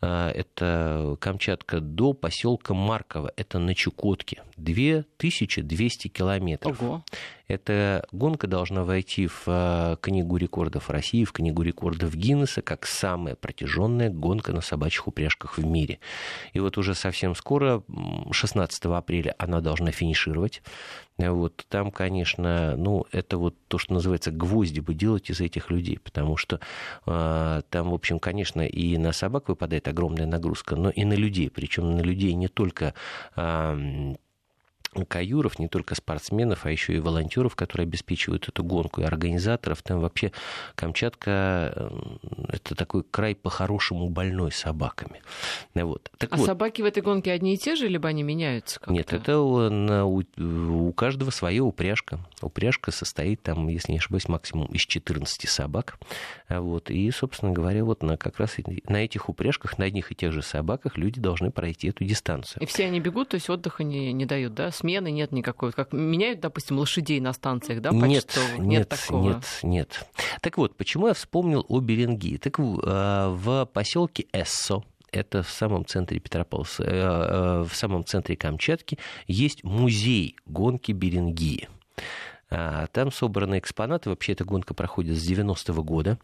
[0.01, 6.81] это Камчатка, до поселка Марково, это на Чукотке, 2200 километров.
[6.81, 7.03] Ого.
[7.49, 13.35] Эта гонка должна войти в э, Книгу рекордов России, в Книгу рекордов Гиннесса, как самая
[13.35, 15.99] протяженная гонка на собачьих упряжках в мире.
[16.53, 17.81] И вот уже совсем скоро,
[18.31, 20.61] 16 апреля, она должна финишировать.
[21.17, 25.97] Вот там, конечно, ну, это вот то, что называется гвозди бы делать из этих людей,
[25.97, 26.59] потому что
[27.07, 31.49] э, там, в общем, конечно, и на собак выпадает огромная нагрузка, но и на людей,
[31.49, 32.93] причем на людей не только
[33.35, 34.15] э,
[35.07, 39.81] каюров, не только спортсменов, а еще и волонтеров, которые обеспечивают эту гонку, и организаторов.
[39.83, 40.31] Там вообще
[40.75, 41.89] Камчатка э,–
[42.49, 45.21] это такой край по-хорошему больной собаками.
[45.75, 46.11] Вот.
[46.17, 46.45] Так а вот.
[46.45, 48.93] собаки в этой гонке одни и те же, либо они меняются как-то?
[48.93, 52.19] Нет, это у, у каждого своя упряжка.
[52.41, 55.99] Упряжка состоит там, если не ошибаюсь, максимум из 14 собак.
[56.49, 56.89] Вот.
[56.89, 60.41] И, собственно говоря, вот на, как раз на этих упряжках, на одних и тех же
[60.41, 62.61] собаках люди должны пройти эту дистанцию.
[62.63, 64.71] И все они бегут, то есть отдыха не, не дают, да?
[64.79, 65.71] Смены нет никакой.
[65.71, 69.29] Как меняют, допустим, лошадей на станциях, да, нет, нет, нет такого.
[69.29, 70.09] Нет, нет.
[70.41, 72.37] Так вот, почему я вспомнил о Беренгии?
[72.37, 78.35] Так а, в поселке Эссо, это в самом центре Петропавловска, э, э, в самом центре
[78.35, 81.67] Камчатки, есть музей гонки Беренгии.
[82.51, 84.09] А, там собраны экспонаты.
[84.09, 86.17] Вообще эта гонка проходит с 90-го года.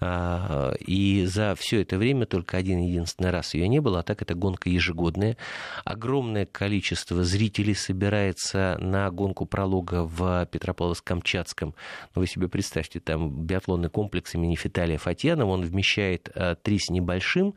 [0.00, 4.20] А, и за все это время только один единственный раз ее не было, а так
[4.22, 5.36] это гонка ежегодная.
[5.84, 11.74] Огромное количество зрителей собирается на гонку пролога в Петропавловск-Камчатском.
[12.14, 16.90] Ну, вы себе представьте, там биатлонный комплекс имени Фиталия Фатьянова, он вмещает а, три с
[16.90, 17.54] небольшим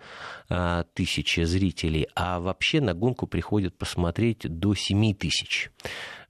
[0.94, 5.72] тысячи зрителей, а вообще на гонку приходят посмотреть до 7 тысяч.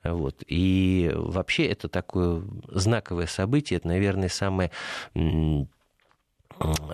[0.04, 0.44] Вот.
[0.48, 4.72] И вообще это такое знаковое событие, это, наверное, самое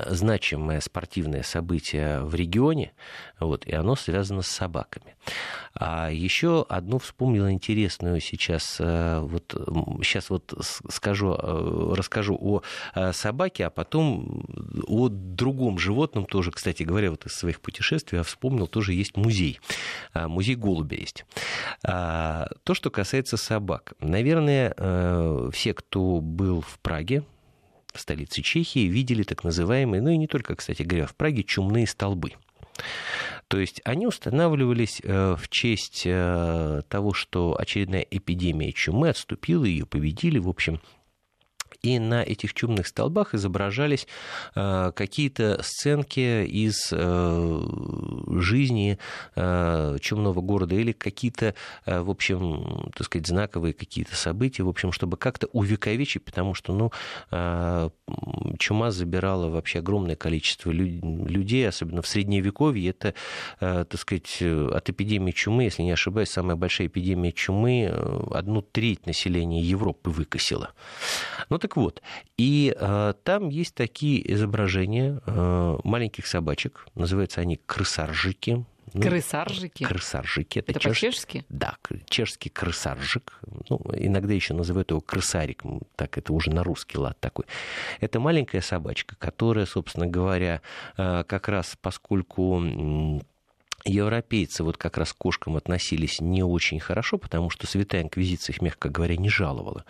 [0.08, 2.94] значимое спортивное событие в регионе,
[3.40, 5.16] вот, и оно связано с собаками.
[5.74, 9.54] А еще одну вспомнил интересную сейчас, э, вот,
[10.04, 10.54] сейчас вот
[10.90, 12.62] скажу, э, расскажу о
[12.96, 14.46] э, собаке, а потом
[14.88, 19.60] о другом животном тоже, кстати говоря, вот из своих путешествий я вспомнил, тоже есть музей,
[20.14, 21.26] музей голубя есть.
[21.84, 23.94] А, то, что касается собак.
[24.00, 24.74] Наверное,
[25.52, 27.24] все, кто был в Праге,
[27.94, 31.88] в столице Чехии, видели так называемые, ну и не только, кстати говоря, в Праге, чумные
[31.88, 32.34] столбы.
[33.48, 39.86] То есть они устанавливались э, в честь э, того, что очередная эпидемия чумы отступила, ее
[39.86, 40.80] победили, в общем,
[41.82, 44.08] и на этих чумных столбах изображались
[44.56, 47.62] э, какие-то сценки из э,
[48.40, 48.98] жизни
[49.36, 55.18] э, чумного города или какие-то, в общем, так сказать, знаковые какие-то события, в общем, чтобы
[55.18, 56.92] как-то увековечить, потому что, ну,
[58.58, 62.90] чума забирала вообще огромное количество людей, особенно в Средневековье.
[62.90, 63.14] Это,
[63.60, 67.88] так сказать, от эпидемии чумы, если не ошибаюсь, самая большая эпидемия чумы
[68.32, 70.72] одну треть населения Европы выкосила.
[71.50, 72.02] Ну, так вот,
[72.38, 79.84] и э, там есть такие изображения э, маленьких собачек, называются они крысаржики, Ну, крысаржики?
[79.84, 80.60] Крысаржики.
[80.60, 80.92] Это, это чеш...
[80.94, 81.46] по-чешски?
[81.50, 81.78] Да,
[82.10, 83.40] чешский крысаржик.
[83.70, 85.64] Ну, иногда еще называют его крысарик.
[85.96, 87.46] Так, это уже на русский лад такой.
[88.00, 90.62] Это маленькая собачка, которая, собственно говоря,
[90.98, 93.22] э, как раз поскольку
[93.86, 98.62] Европейцы вот как раз к кошкам относились не очень хорошо, потому что Святая Инквизиция их,
[98.62, 99.86] мягко говоря, не жаловала.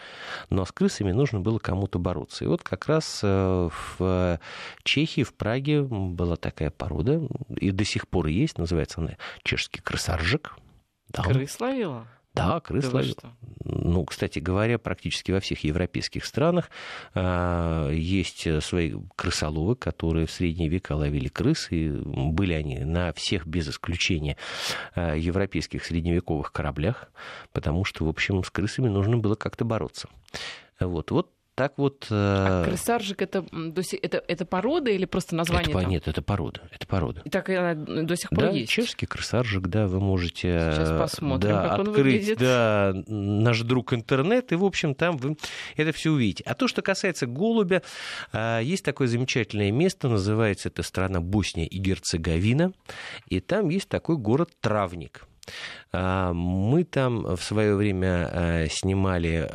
[0.50, 2.46] Но с крысами нужно было кому-то бороться.
[2.46, 4.40] И вот как раз э, в
[4.84, 7.22] Чехии, в Праге была такая порода,
[7.56, 10.56] и до сих пор есть, называется она чешский крысаржик.
[11.10, 11.24] Да.
[11.24, 12.08] Крыс ловила?
[12.40, 13.16] Да, крыс ловил.
[13.64, 16.70] Ну, кстати говоря, практически во всех европейских странах
[17.14, 23.46] э, есть свои крысоловы, которые в средние века ловили крыс, и были они на всех
[23.46, 24.38] без исключения
[24.96, 27.12] э, европейских средневековых кораблях,
[27.52, 30.08] потому что, в общем, с крысами нужно было как-то бороться.
[30.80, 32.08] Вот, вот так вот...
[32.10, 33.44] А э, крысаржик это,
[34.02, 35.72] это, это порода или просто название?
[35.72, 35.90] Это, там?
[35.90, 36.62] Нет, это порода.
[36.72, 37.22] Это порода.
[37.26, 38.72] И так она до сих пор да, есть?
[38.72, 42.38] чешский крысаржик, да, вы можете Сейчас посмотрим, да, как он открыть выглядит.
[42.40, 45.36] да, наш друг интернет, и, в общем, там вы
[45.76, 46.46] это все увидите.
[46.46, 47.82] А то, что касается голубя,
[48.32, 52.72] э, есть такое замечательное место, называется это страна Босния и Герцеговина,
[53.28, 55.28] и там есть такой город Травник.
[55.92, 59.50] А, мы там в свое время э, снимали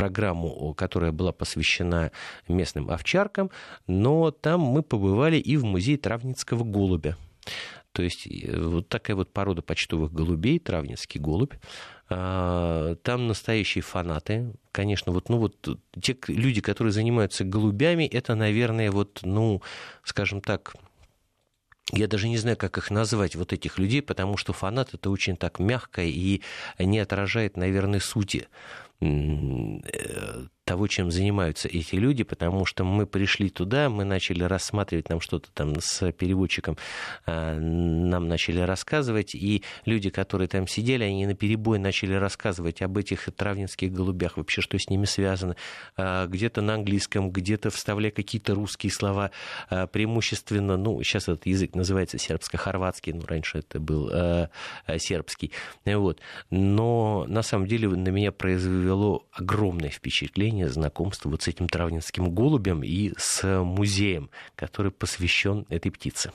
[0.00, 2.10] программу, которая была посвящена
[2.48, 3.50] местным овчаркам,
[3.86, 7.18] но там мы побывали и в музее травницкого голубя.
[7.92, 11.54] То есть э, вот такая вот порода почтовых голубей, травницкий голубь.
[12.08, 14.52] А, там настоящие фанаты.
[14.72, 15.68] Конечно, вот, ну вот
[16.00, 19.62] те люди, которые занимаются голубями, это, наверное, вот, ну,
[20.02, 20.74] скажем так,
[21.92, 25.36] я даже не знаю, как их назвать, вот этих людей, потому что фанат это очень
[25.36, 26.42] так мягко и
[26.78, 28.48] не отражает, наверное, сути.
[29.00, 35.20] Э, того, чем занимаются эти люди, потому что мы пришли туда, мы начали рассматривать нам
[35.20, 36.78] что-то там с переводчиком,
[37.26, 42.96] а, нам начали рассказывать, и люди, которые там сидели, они на перебой начали рассказывать об
[42.98, 45.56] этих травнинских голубях, вообще, что с ними связано,
[45.96, 49.32] а, где-то на английском, где-то вставляя какие-то русские слова,
[49.70, 54.08] а, преимущественно, ну, сейчас этот язык называется сербско-хорватский, ну, раньше это был
[54.98, 55.50] сербский,
[55.84, 61.68] вот, но на самом деле на меня произвело огромное впечатление впечатление знакомства вот с этим
[61.68, 66.32] травнинским голубем и с музеем, который посвящен этой птице.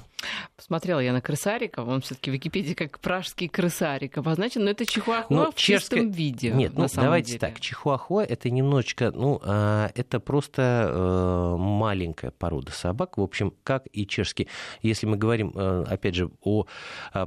[0.55, 5.35] Посмотрела я на крысарика, он все-таки в Википедии как пражский крысарик обозначен, но это чихуахуа
[5.35, 5.99] ну, в чешское...
[5.99, 6.51] чистом виде.
[6.51, 7.39] Нет, ну давайте деле.
[7.39, 13.83] так, чихуахуа это немножечко, ну а, это просто э, маленькая порода собак, в общем, как
[13.91, 14.47] и чешский.
[14.81, 16.65] Если мы говорим, э, опять же, о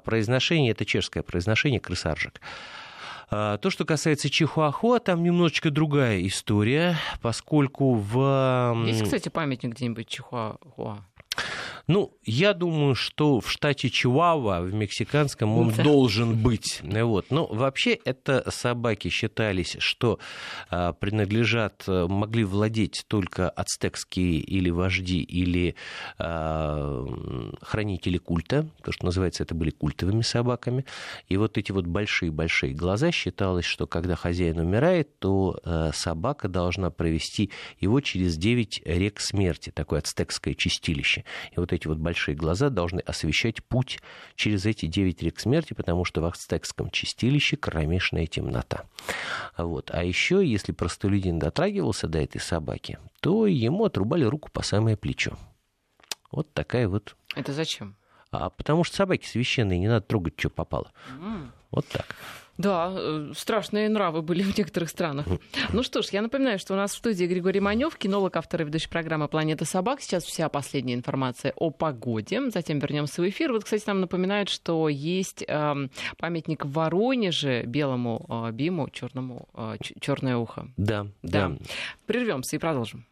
[0.05, 2.41] произношении, это чешское произношение крысаржик.
[3.31, 8.85] А, то, что касается Чихуахуа, там немножечко другая история, поскольку в...
[8.87, 11.05] Есть, кстати, памятник где-нибудь Чихуахуа?
[11.89, 15.83] Ну, я думаю, что в штате Чиуауа, в мексиканском, он да.
[15.83, 16.83] должен быть.
[16.83, 17.31] Вот.
[17.31, 20.19] Но вообще это собаки считались, что
[20.69, 25.77] а, принадлежат, могли владеть только ацтекские или вожди, или
[26.19, 27.07] а,
[27.63, 30.85] хранители культа, то, что называется, это были культовыми собаками.
[31.29, 36.91] И вот эти вот большие-большие глаза считалось, что когда хозяин умирает, то а, собака должна
[36.91, 41.25] провести его через 9 рек смерти, такое ацтекское чистилище.
[41.57, 44.01] И вот эти вот большие глаза должны освещать путь
[44.35, 48.85] через эти девять рек смерти, потому что в ацтекском чистилище кромешная темнота.
[49.57, 49.91] Вот.
[49.93, 55.39] А еще, если простолюдин дотрагивался до этой собаки, то ему отрубали руку по самое плечо.
[56.31, 57.17] Вот такая вот...
[57.35, 57.97] Это зачем?
[58.31, 60.93] А потому что собаки священные, не надо трогать, что попало.
[61.19, 61.49] Mm.
[61.71, 62.15] Вот так.
[62.59, 65.27] Да, э, страшные нравы были в некоторых странах.
[65.73, 68.65] Ну что ж, я напоминаю, что у нас в студии Григорий Манев, кинолог, автор и
[68.65, 70.01] ведущий программы «Планета собак».
[70.01, 72.51] Сейчас вся последняя информация о погоде.
[72.51, 73.53] Затем вернемся в эфир.
[73.53, 75.75] Вот, кстати, нам напоминают, что есть э,
[76.19, 80.69] памятник в Воронеже белому э, биму, черному, э, черное ухо.
[80.77, 81.49] Да, да.
[81.49, 81.57] да.
[82.07, 83.07] Прервемся и продолжим.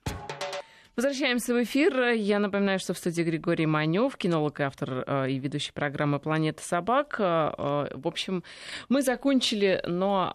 [0.96, 2.12] Возвращаемся в эфир.
[2.12, 6.62] Я напоминаю, что в студии Григорий Манев, кинолог и автор э, и ведущий программы «Планета
[6.62, 7.16] собак».
[7.18, 8.42] Э, э, в общем,
[8.88, 10.32] мы закончили на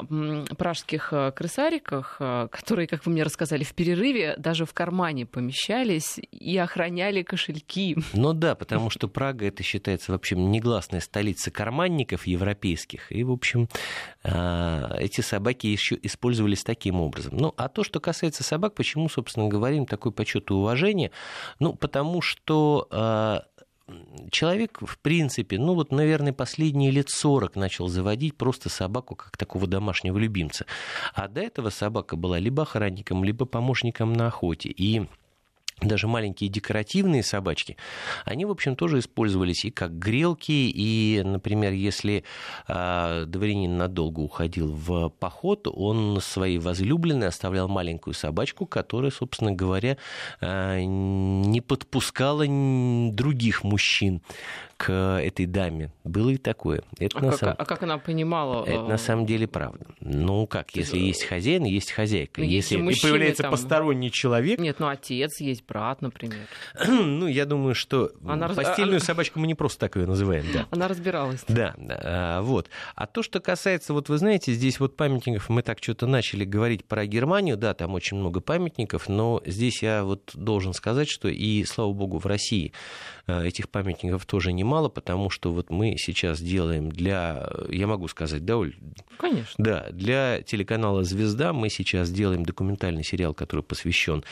[0.60, 2.17] пражских крысариках,
[2.52, 7.97] которые, как вы мне рассказали, в перерыве даже в кармане помещались и охраняли кошельки.
[8.13, 13.12] Ну да, потому что Прага это считается, в общем, негласная столица карманников европейских.
[13.12, 13.67] И, в общем,
[14.24, 17.36] эти собаки еще использовались таким образом.
[17.36, 21.12] Ну, а то, что касается собак, почему, собственно, говорим такой почет и уважение,
[21.60, 23.44] ну, потому что а,
[24.32, 29.68] человек, в принципе, ну вот, наверное, последние лет 40 начал заводить просто собаку как такого
[29.68, 30.66] домашнего любимца.
[31.14, 34.70] А до этого собака была либо охранником, либо помощником на охоте.
[34.70, 35.08] И
[35.82, 37.78] даже маленькие декоративные собачки,
[38.26, 42.24] они, в общем, тоже использовались и как грелки, и, например, если
[42.67, 49.98] э, дворянин надолго уходил в поход, он своей возлюбленной оставлял маленькую собачку, которая, собственно говоря,
[50.40, 52.46] э, не подпускала
[53.12, 54.21] других мужчин
[54.82, 55.92] к этой даме.
[56.04, 56.82] Было и такое.
[56.98, 57.56] Это а, как, самом...
[57.60, 58.65] а как она понимала?
[58.65, 59.86] Это на самом деле правда.
[60.00, 62.42] Ну как, если есть хозяин, есть хозяйка.
[62.42, 63.52] Ну, если мужчины, появляется там...
[63.52, 64.60] посторонний человек...
[64.60, 66.48] Нет, ну отец есть, брат, например.
[66.88, 69.06] ну, я думаю, что она постельную раз...
[69.06, 70.46] собачку мы не просто так ее называем.
[70.54, 70.67] Да.
[70.69, 71.44] Она разбиралась.
[71.48, 72.69] Да, да, вот.
[72.96, 76.84] А то, что касается, вот вы знаете, здесь вот памятников, мы так что-то начали говорить
[76.84, 81.63] про Германию, да, там очень много памятников, но здесь я вот должен сказать, что и,
[81.63, 82.74] слава богу, в России
[83.28, 88.58] этих памятников тоже немало, потому что вот мы сейчас делаем для, я могу сказать, да,
[88.58, 88.76] Оль?
[89.17, 89.54] Конечно.
[89.58, 94.24] Да, для телеканала «Звезда» мы сейчас делаем документальный сериал, который посвящен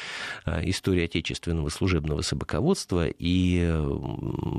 [0.46, 3.72] э, истории отечественного служебного собаководства, и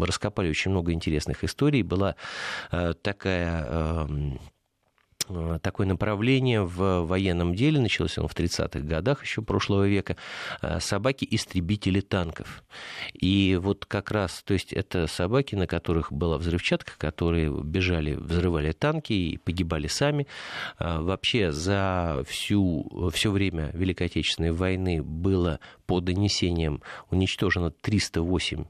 [0.00, 1.82] раскопали очень много интересных историй.
[1.82, 2.16] Была
[2.70, 4.59] э, такая эм, Э,
[5.62, 10.16] такое направление в военном деле, началось оно в 30-х годах еще прошлого века,
[10.62, 12.62] э, собаки-истребители танков.
[13.14, 18.72] И вот как раз, то есть это собаки, на которых была взрывчатка, которые бежали, взрывали
[18.72, 20.26] танки и погибали сами.
[20.78, 28.64] Э, вообще за всю, все время Великой Отечественной войны было по донесениям уничтожено 308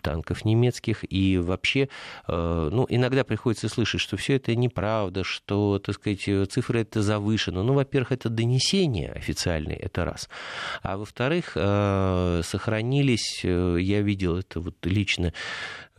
[0.00, 1.88] танков немецких, и вообще,
[2.28, 7.62] э, ну, иногда приходится слышать, что все это неправда, что, так сказать, цифры это завышены.
[7.62, 10.28] Ну, во-первых, это донесение официальное, это раз.
[10.82, 15.32] А во-вторых, э, сохранились, э, я видел это вот лично,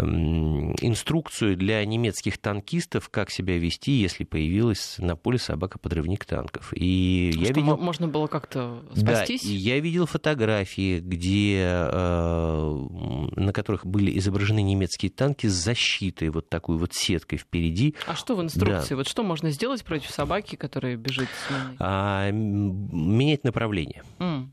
[0.01, 6.73] инструкцию для немецких танкистов, как себя вести, если появилась на поле собака-подрывник танков.
[6.75, 7.77] И Что я видел...
[7.77, 9.43] можно было как-то спастись?
[9.43, 16.77] Да, я видел фотографии, где, на которых были изображены немецкие танки с защитой, вот такой
[16.77, 17.95] вот сеткой впереди.
[18.07, 18.91] А что в инструкции?
[18.91, 18.95] Да.
[18.97, 21.75] Вот что можно сделать против собаки, которая бежит с миной?
[21.79, 24.03] А, менять направление.
[24.19, 24.49] Mm.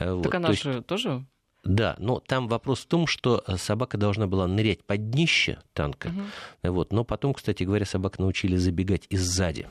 [0.00, 0.86] Вот, так она то же есть...
[0.86, 1.24] тоже
[1.64, 6.08] да, но там вопрос в том, что э, собака должна была нырять под днище танка.
[6.62, 6.72] Угу.
[6.72, 9.66] Вот, но потом, кстати говоря, собак научили забегать и сзади.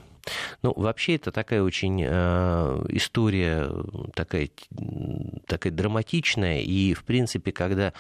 [0.61, 3.69] Ну, вообще это такая очень э, история
[4.13, 4.49] такая,
[5.47, 7.93] такая драматичная, и, в принципе, когда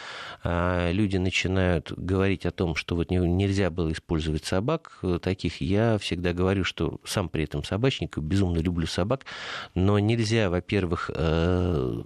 [0.43, 5.97] э, люди начинают говорить о том, что вот нельзя было использовать собак э, таких, я
[5.97, 9.25] всегда говорю, что сам при этом собачник, безумно люблю собак,
[9.73, 12.03] но нельзя, во-первых, э,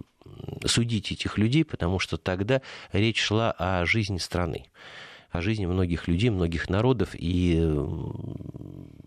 [0.64, 2.62] судить этих людей, потому что тогда
[2.92, 4.66] речь шла о жизни страны
[5.36, 7.62] о жизни многих людей, многих народов, и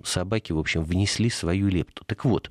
[0.03, 2.03] собаки, в общем, внесли свою лепту.
[2.05, 2.49] Так вот,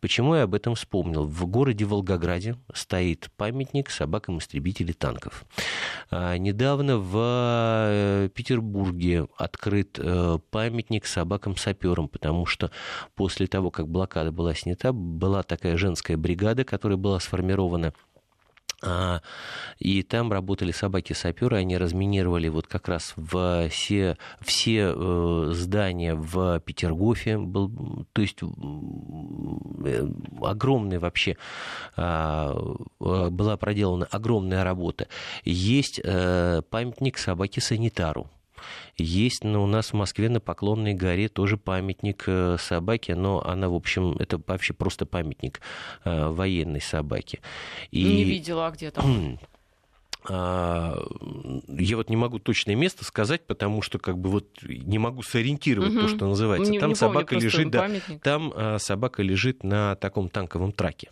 [0.00, 1.24] почему я об этом вспомнил?
[1.24, 5.44] В городе Волгограде стоит памятник собакам-истребителей танков.
[6.10, 12.70] А недавно в э, Петербурге открыт э, памятник собакам-саперам, потому что
[13.14, 17.92] после того, как блокада была снята, была такая женская бригада, которая была сформирована
[19.78, 23.14] и там работали собаки-саперы, они разминировали вот как раз
[23.70, 27.38] все, все э, здания в Петергофе.
[27.38, 30.08] Был, то есть э,
[30.42, 31.36] огромная вообще
[31.96, 32.54] а,
[33.00, 35.08] э, была проделана огромная работа.
[35.44, 38.28] Есть памятник собаке-санитару.
[38.96, 43.68] Есть ну, у нас в Москве на Поклонной горе тоже памятник э, собаке, но она,
[43.68, 45.60] в общем, это вообще просто памятник
[46.04, 47.40] э, военной собаки.
[47.90, 48.04] И...
[48.04, 49.38] Не видела, а где там?
[50.28, 50.96] А,
[51.68, 55.90] я вот не могу точное место сказать, потому что как бы вот не могу сориентировать
[55.90, 56.00] угу.
[56.00, 56.72] то, что называется.
[56.72, 57.90] Не, там не собака лежит, да,
[58.22, 61.10] там а, собака лежит на таком танковом траке,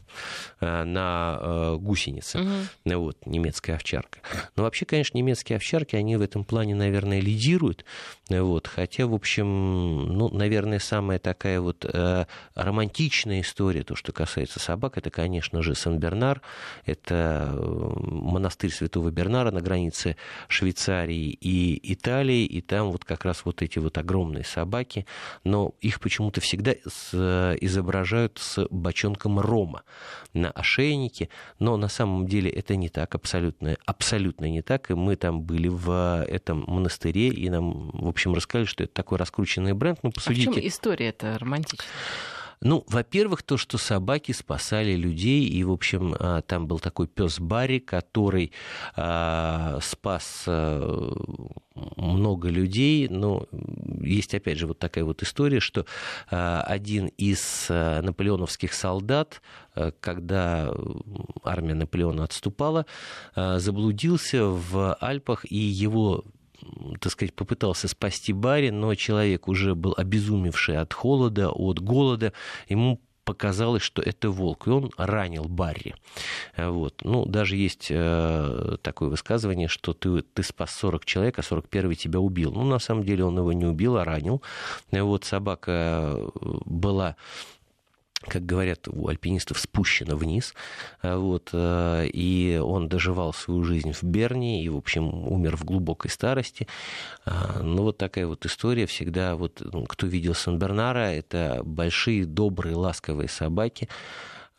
[0.61, 2.99] а, на а, гусенице, угу.
[3.03, 4.21] вот немецкая овчарка.
[4.57, 7.85] Но вообще, конечно, немецкие овчарки, они в этом плане, наверное, лидируют,
[8.29, 8.67] вот.
[8.67, 9.47] Хотя, в общем,
[10.17, 15.75] ну, наверное, самая такая вот а, романтичная история, то, что касается собак, это, конечно же,
[15.75, 16.41] Сан-Бернар,
[16.87, 20.17] это э, монастырь Святого Святого Бернара на границе
[20.49, 25.07] Швейцарии и Италии, и там вот как раз вот эти вот огромные собаки,
[25.45, 29.83] но их почему-то всегда изображают с бочонком рома
[30.33, 31.29] на ошейнике,
[31.59, 35.69] но на самом деле это не так, абсолютно, абсолютно не так, и мы там были
[35.69, 40.49] в этом монастыре, и нам, в общем, рассказали, что это такой раскрученный бренд, ну, посудите.
[40.49, 41.87] А в чем история это романтичная?
[42.65, 47.41] Ну, во-первых, то, что собаки спасали людей, и, в общем, а, там был такой пес
[47.41, 48.53] Барри, который
[48.95, 51.13] а, спас а,
[51.97, 53.49] много людей, но
[54.01, 55.87] есть, опять же, вот такая вот история, что
[56.29, 59.41] один из наполеоновских солдат,
[60.01, 60.71] когда
[61.43, 62.85] армия Наполеона отступала,
[63.35, 66.25] заблудился в Альпах, и его
[67.01, 72.33] так сказать, попытался спасти Барри, но человек уже был обезумевший от холода, от голода.
[72.69, 75.95] Ему показалось, что это волк, и он ранил Барри.
[76.57, 77.03] Вот.
[77.05, 82.21] Ну, даже есть э, такое высказывание, что ты, ты спас 40 человек, а 41 тебя
[82.21, 82.53] убил.
[82.53, 84.43] Ну, на самом деле он его не убил, а ранил.
[84.91, 86.19] Вот собака
[86.65, 87.17] была
[88.27, 90.55] как говорят у альпинистов, спущено вниз.
[91.01, 95.65] А вот, э, и он доживал свою жизнь в Берне и, в общем, умер в
[95.65, 96.69] глубокой старости.
[97.25, 98.87] А, ну, вот такая вот история.
[98.87, 103.89] Всегда, вот, ну, кто видел Сан-Бернара, это большие, добрые, ласковые собаки,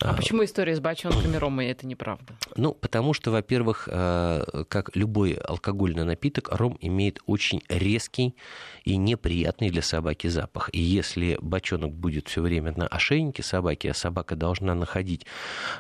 [0.02, 2.34] а, а почему история с бочонками рома это неправда?
[2.56, 8.36] Ну, потому что, во-первых, э, как любой алкогольный напиток, ром имеет очень резкий
[8.84, 10.70] и неприятный для собаки запах.
[10.74, 15.26] И если бочонок будет все время на ошейнике собаки, а собака должна находить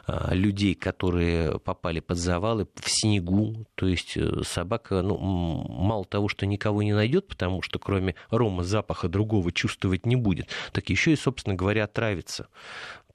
[0.07, 6.29] э, людей, которые попали под завалы в снегу, то есть э, собака, ну, мало того,
[6.29, 11.11] что никого не найдет, потому что кроме рома запаха другого чувствовать не будет, так еще
[11.11, 12.47] и, собственно говоря, отравится.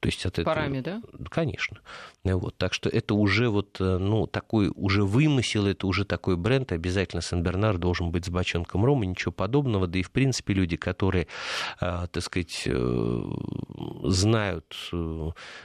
[0.00, 1.00] То есть от Парами, этого...
[1.12, 1.24] да?
[1.28, 1.80] Конечно.
[2.22, 2.56] Вот.
[2.56, 6.70] Так что это уже вот, э, ну, такой уже вымысел, это уже такой бренд.
[6.70, 9.88] Обязательно Сен-Бернар должен быть с бочонком рома, ничего подобного.
[9.88, 11.26] Да и, в принципе, люди, которые,
[11.80, 13.22] э, так сказать, э,
[14.04, 14.76] знают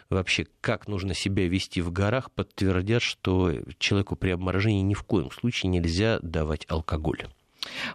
[0.10, 5.30] вообще, как нужно себя вести в горах, подтвердят, что человеку при обморожении ни в коем
[5.30, 7.28] случае нельзя давать алкоголь.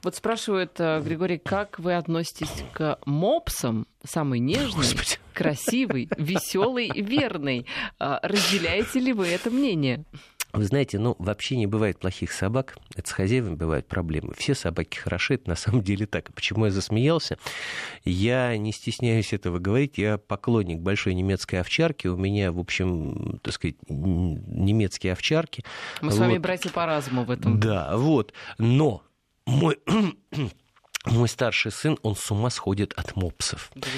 [0.03, 3.87] Вот спрашивает э, Григорий, как вы относитесь к мопсам?
[4.05, 5.19] Самый нежный, Господи.
[5.35, 7.67] красивый, веселый, верный.
[7.99, 10.05] А, разделяете ли вы это мнение?
[10.53, 12.79] Вы знаете, ну, вообще не бывает плохих собак.
[12.97, 14.33] Это с хозяевами бывают проблемы.
[14.35, 16.33] Все собаки хороши, это на самом деле так.
[16.33, 17.39] Почему я засмеялся?
[18.05, 19.99] Я не стесняюсь этого говорить.
[19.99, 22.07] Я поклонник большой немецкой овчарки.
[22.07, 25.65] У меня, в общем, так сказать, немецкие овчарки.
[26.01, 26.17] Мы вот.
[26.17, 27.61] с вами братья по разуму в этом.
[27.61, 28.33] Да, вот.
[28.57, 29.03] Но
[29.49, 29.79] мой
[31.07, 33.71] мой старший сын, он с ума сходит от мопсов.
[33.75, 33.89] Да?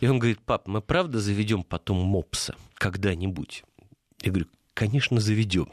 [0.00, 3.62] И он говорит, пап, мы правда заведем потом мопса когда-нибудь?
[4.22, 5.70] Я говорю, конечно, заведем.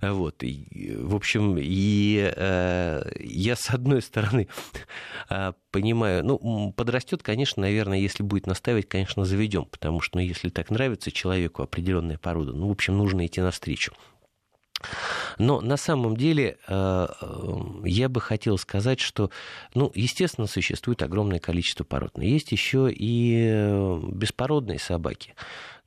[0.00, 0.42] Вот.
[0.42, 4.48] И, в общем, и э, я, с одной стороны,
[5.28, 10.48] э, понимаю, ну, подрастет, конечно, наверное, если будет наставить, конечно, заведем, потому что, ну, если
[10.48, 13.92] так нравится человеку определенная порода, ну, в общем, нужно идти навстречу.
[15.38, 19.30] Но на самом деле э, э, я бы хотел сказать, что,
[19.74, 25.34] ну, естественно, существует огромное количество пород, но есть еще и э, беспородные собаки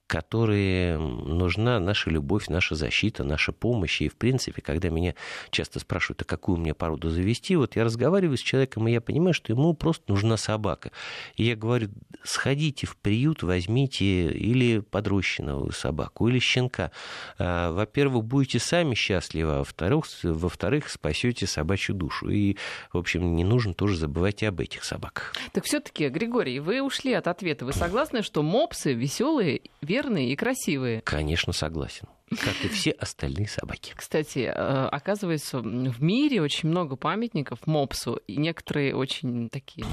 [0.08, 4.01] которые нужна наша любовь, наша защита, наша помощь.
[4.01, 5.16] И, в принципе, когда меня
[5.49, 9.34] часто спрашивают, а какую мне породу завести, вот я разговариваю с человеком, и я понимаю,
[9.34, 10.91] что ему просто нужна собака.
[11.36, 11.89] И я говорю,
[12.24, 16.91] сходите в приют, возьмите или подрощенную собаку, или щенка.
[17.39, 22.30] А, во-первых, будете сами счастливы, а во-вторых, во-вторых, спасете собачью душу.
[22.30, 22.58] И,
[22.91, 25.34] в общем, не нужно тоже забывать и об этих собаках.
[25.54, 27.66] Так все-таки, Григорий, вы ушли от ответа.
[27.66, 29.62] Вы согласны, что мопсы веселые,
[29.94, 31.02] верные и красивые?
[31.02, 33.94] Конечно, согласен как и все остальные собаки.
[33.96, 39.86] Кстати, э, оказывается, в мире очень много памятников мопсу, и некоторые очень такие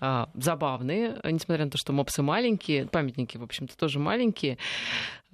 [0.00, 4.58] а, забавные, несмотря на то, что мопсы маленькие, памятники, в общем-то, тоже маленькие.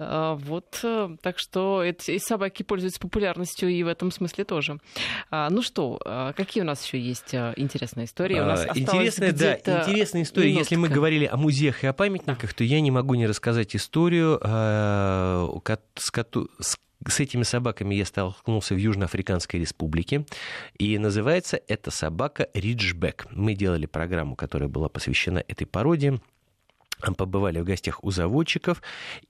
[0.00, 4.78] А, вот, э, так что эти собаки пользуются популярностью и в этом смысле тоже.
[5.30, 6.00] А, ну что,
[6.36, 8.40] какие у нас еще есть интересные истории?
[8.40, 10.48] У нас интересная, да, интересная история.
[10.48, 10.62] Минутка.
[10.62, 14.40] Если мы говорили о музеях и о памятниках, то я не могу не рассказать историю,
[14.42, 16.10] с
[16.60, 16.76] с
[17.08, 20.26] с этими собаками я столкнулся в Южноафриканской республике,
[20.78, 23.26] и называется эта собака Риджбек.
[23.30, 26.20] Мы делали программу, которая была посвящена этой породе
[27.14, 28.82] побывали в гостях у заводчиков,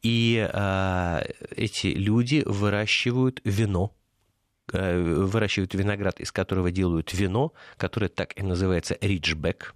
[0.03, 1.23] и а,
[1.57, 3.93] эти люди выращивают вино.
[3.95, 4.00] Э,
[4.73, 9.75] выращивают виноград, из которого делают вино, которое так и называется риджбек.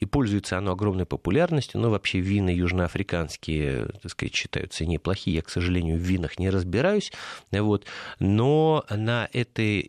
[0.00, 5.36] И пользуется оно огромной популярностью, но вообще вина южноафриканские, так сказать, считаются неплохие.
[5.36, 7.12] Я, к сожалению, в винах не разбираюсь.
[7.50, 7.86] Вот.
[8.18, 9.82] Но на, этой,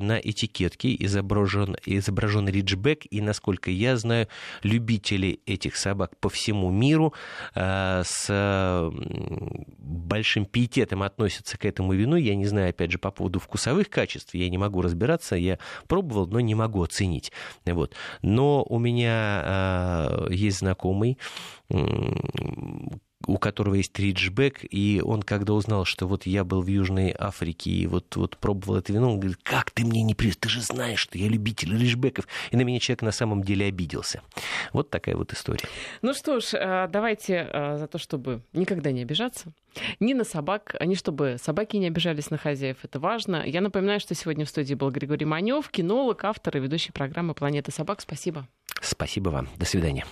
[0.00, 4.28] на этикетке изображен, изображен риджбек, и, насколько я знаю,
[4.62, 7.14] любители этих собак по всему миру
[7.54, 8.90] э, с
[9.78, 12.16] большим пиететом относятся к этому вину.
[12.16, 15.58] Я не знаю, опять же, по поводу вкусовых качеств, качестве я не могу разбираться, я
[15.86, 17.32] пробовал, но не могу оценить.
[17.64, 17.94] Вот.
[18.22, 21.18] Но у меня э, есть знакомый,
[23.26, 27.70] у которого есть риджбек, и он, когда узнал, что вот я был в Южной Африке
[27.70, 30.36] и вот, вот пробовал это вино, он говорит, как ты мне не привез?
[30.36, 32.26] Ты же знаешь, что я любитель риджбеков.
[32.50, 34.22] И на меня человек на самом деле обиделся.
[34.72, 35.68] Вот такая вот история.
[36.02, 39.52] Ну что ж, э, давайте э, за то, чтобы никогда не обижаться,
[40.00, 43.42] ни на собак, ни чтобы собаки не обижались на хозяев, это важно.
[43.46, 47.70] Я напоминаю, что сегодня в студии был Григорий Манев, кинолог, автор и ведущий программы «Планета
[47.70, 48.00] собак».
[48.00, 48.46] Спасибо.
[48.80, 49.48] Спасибо вам.
[49.56, 50.04] До свидания.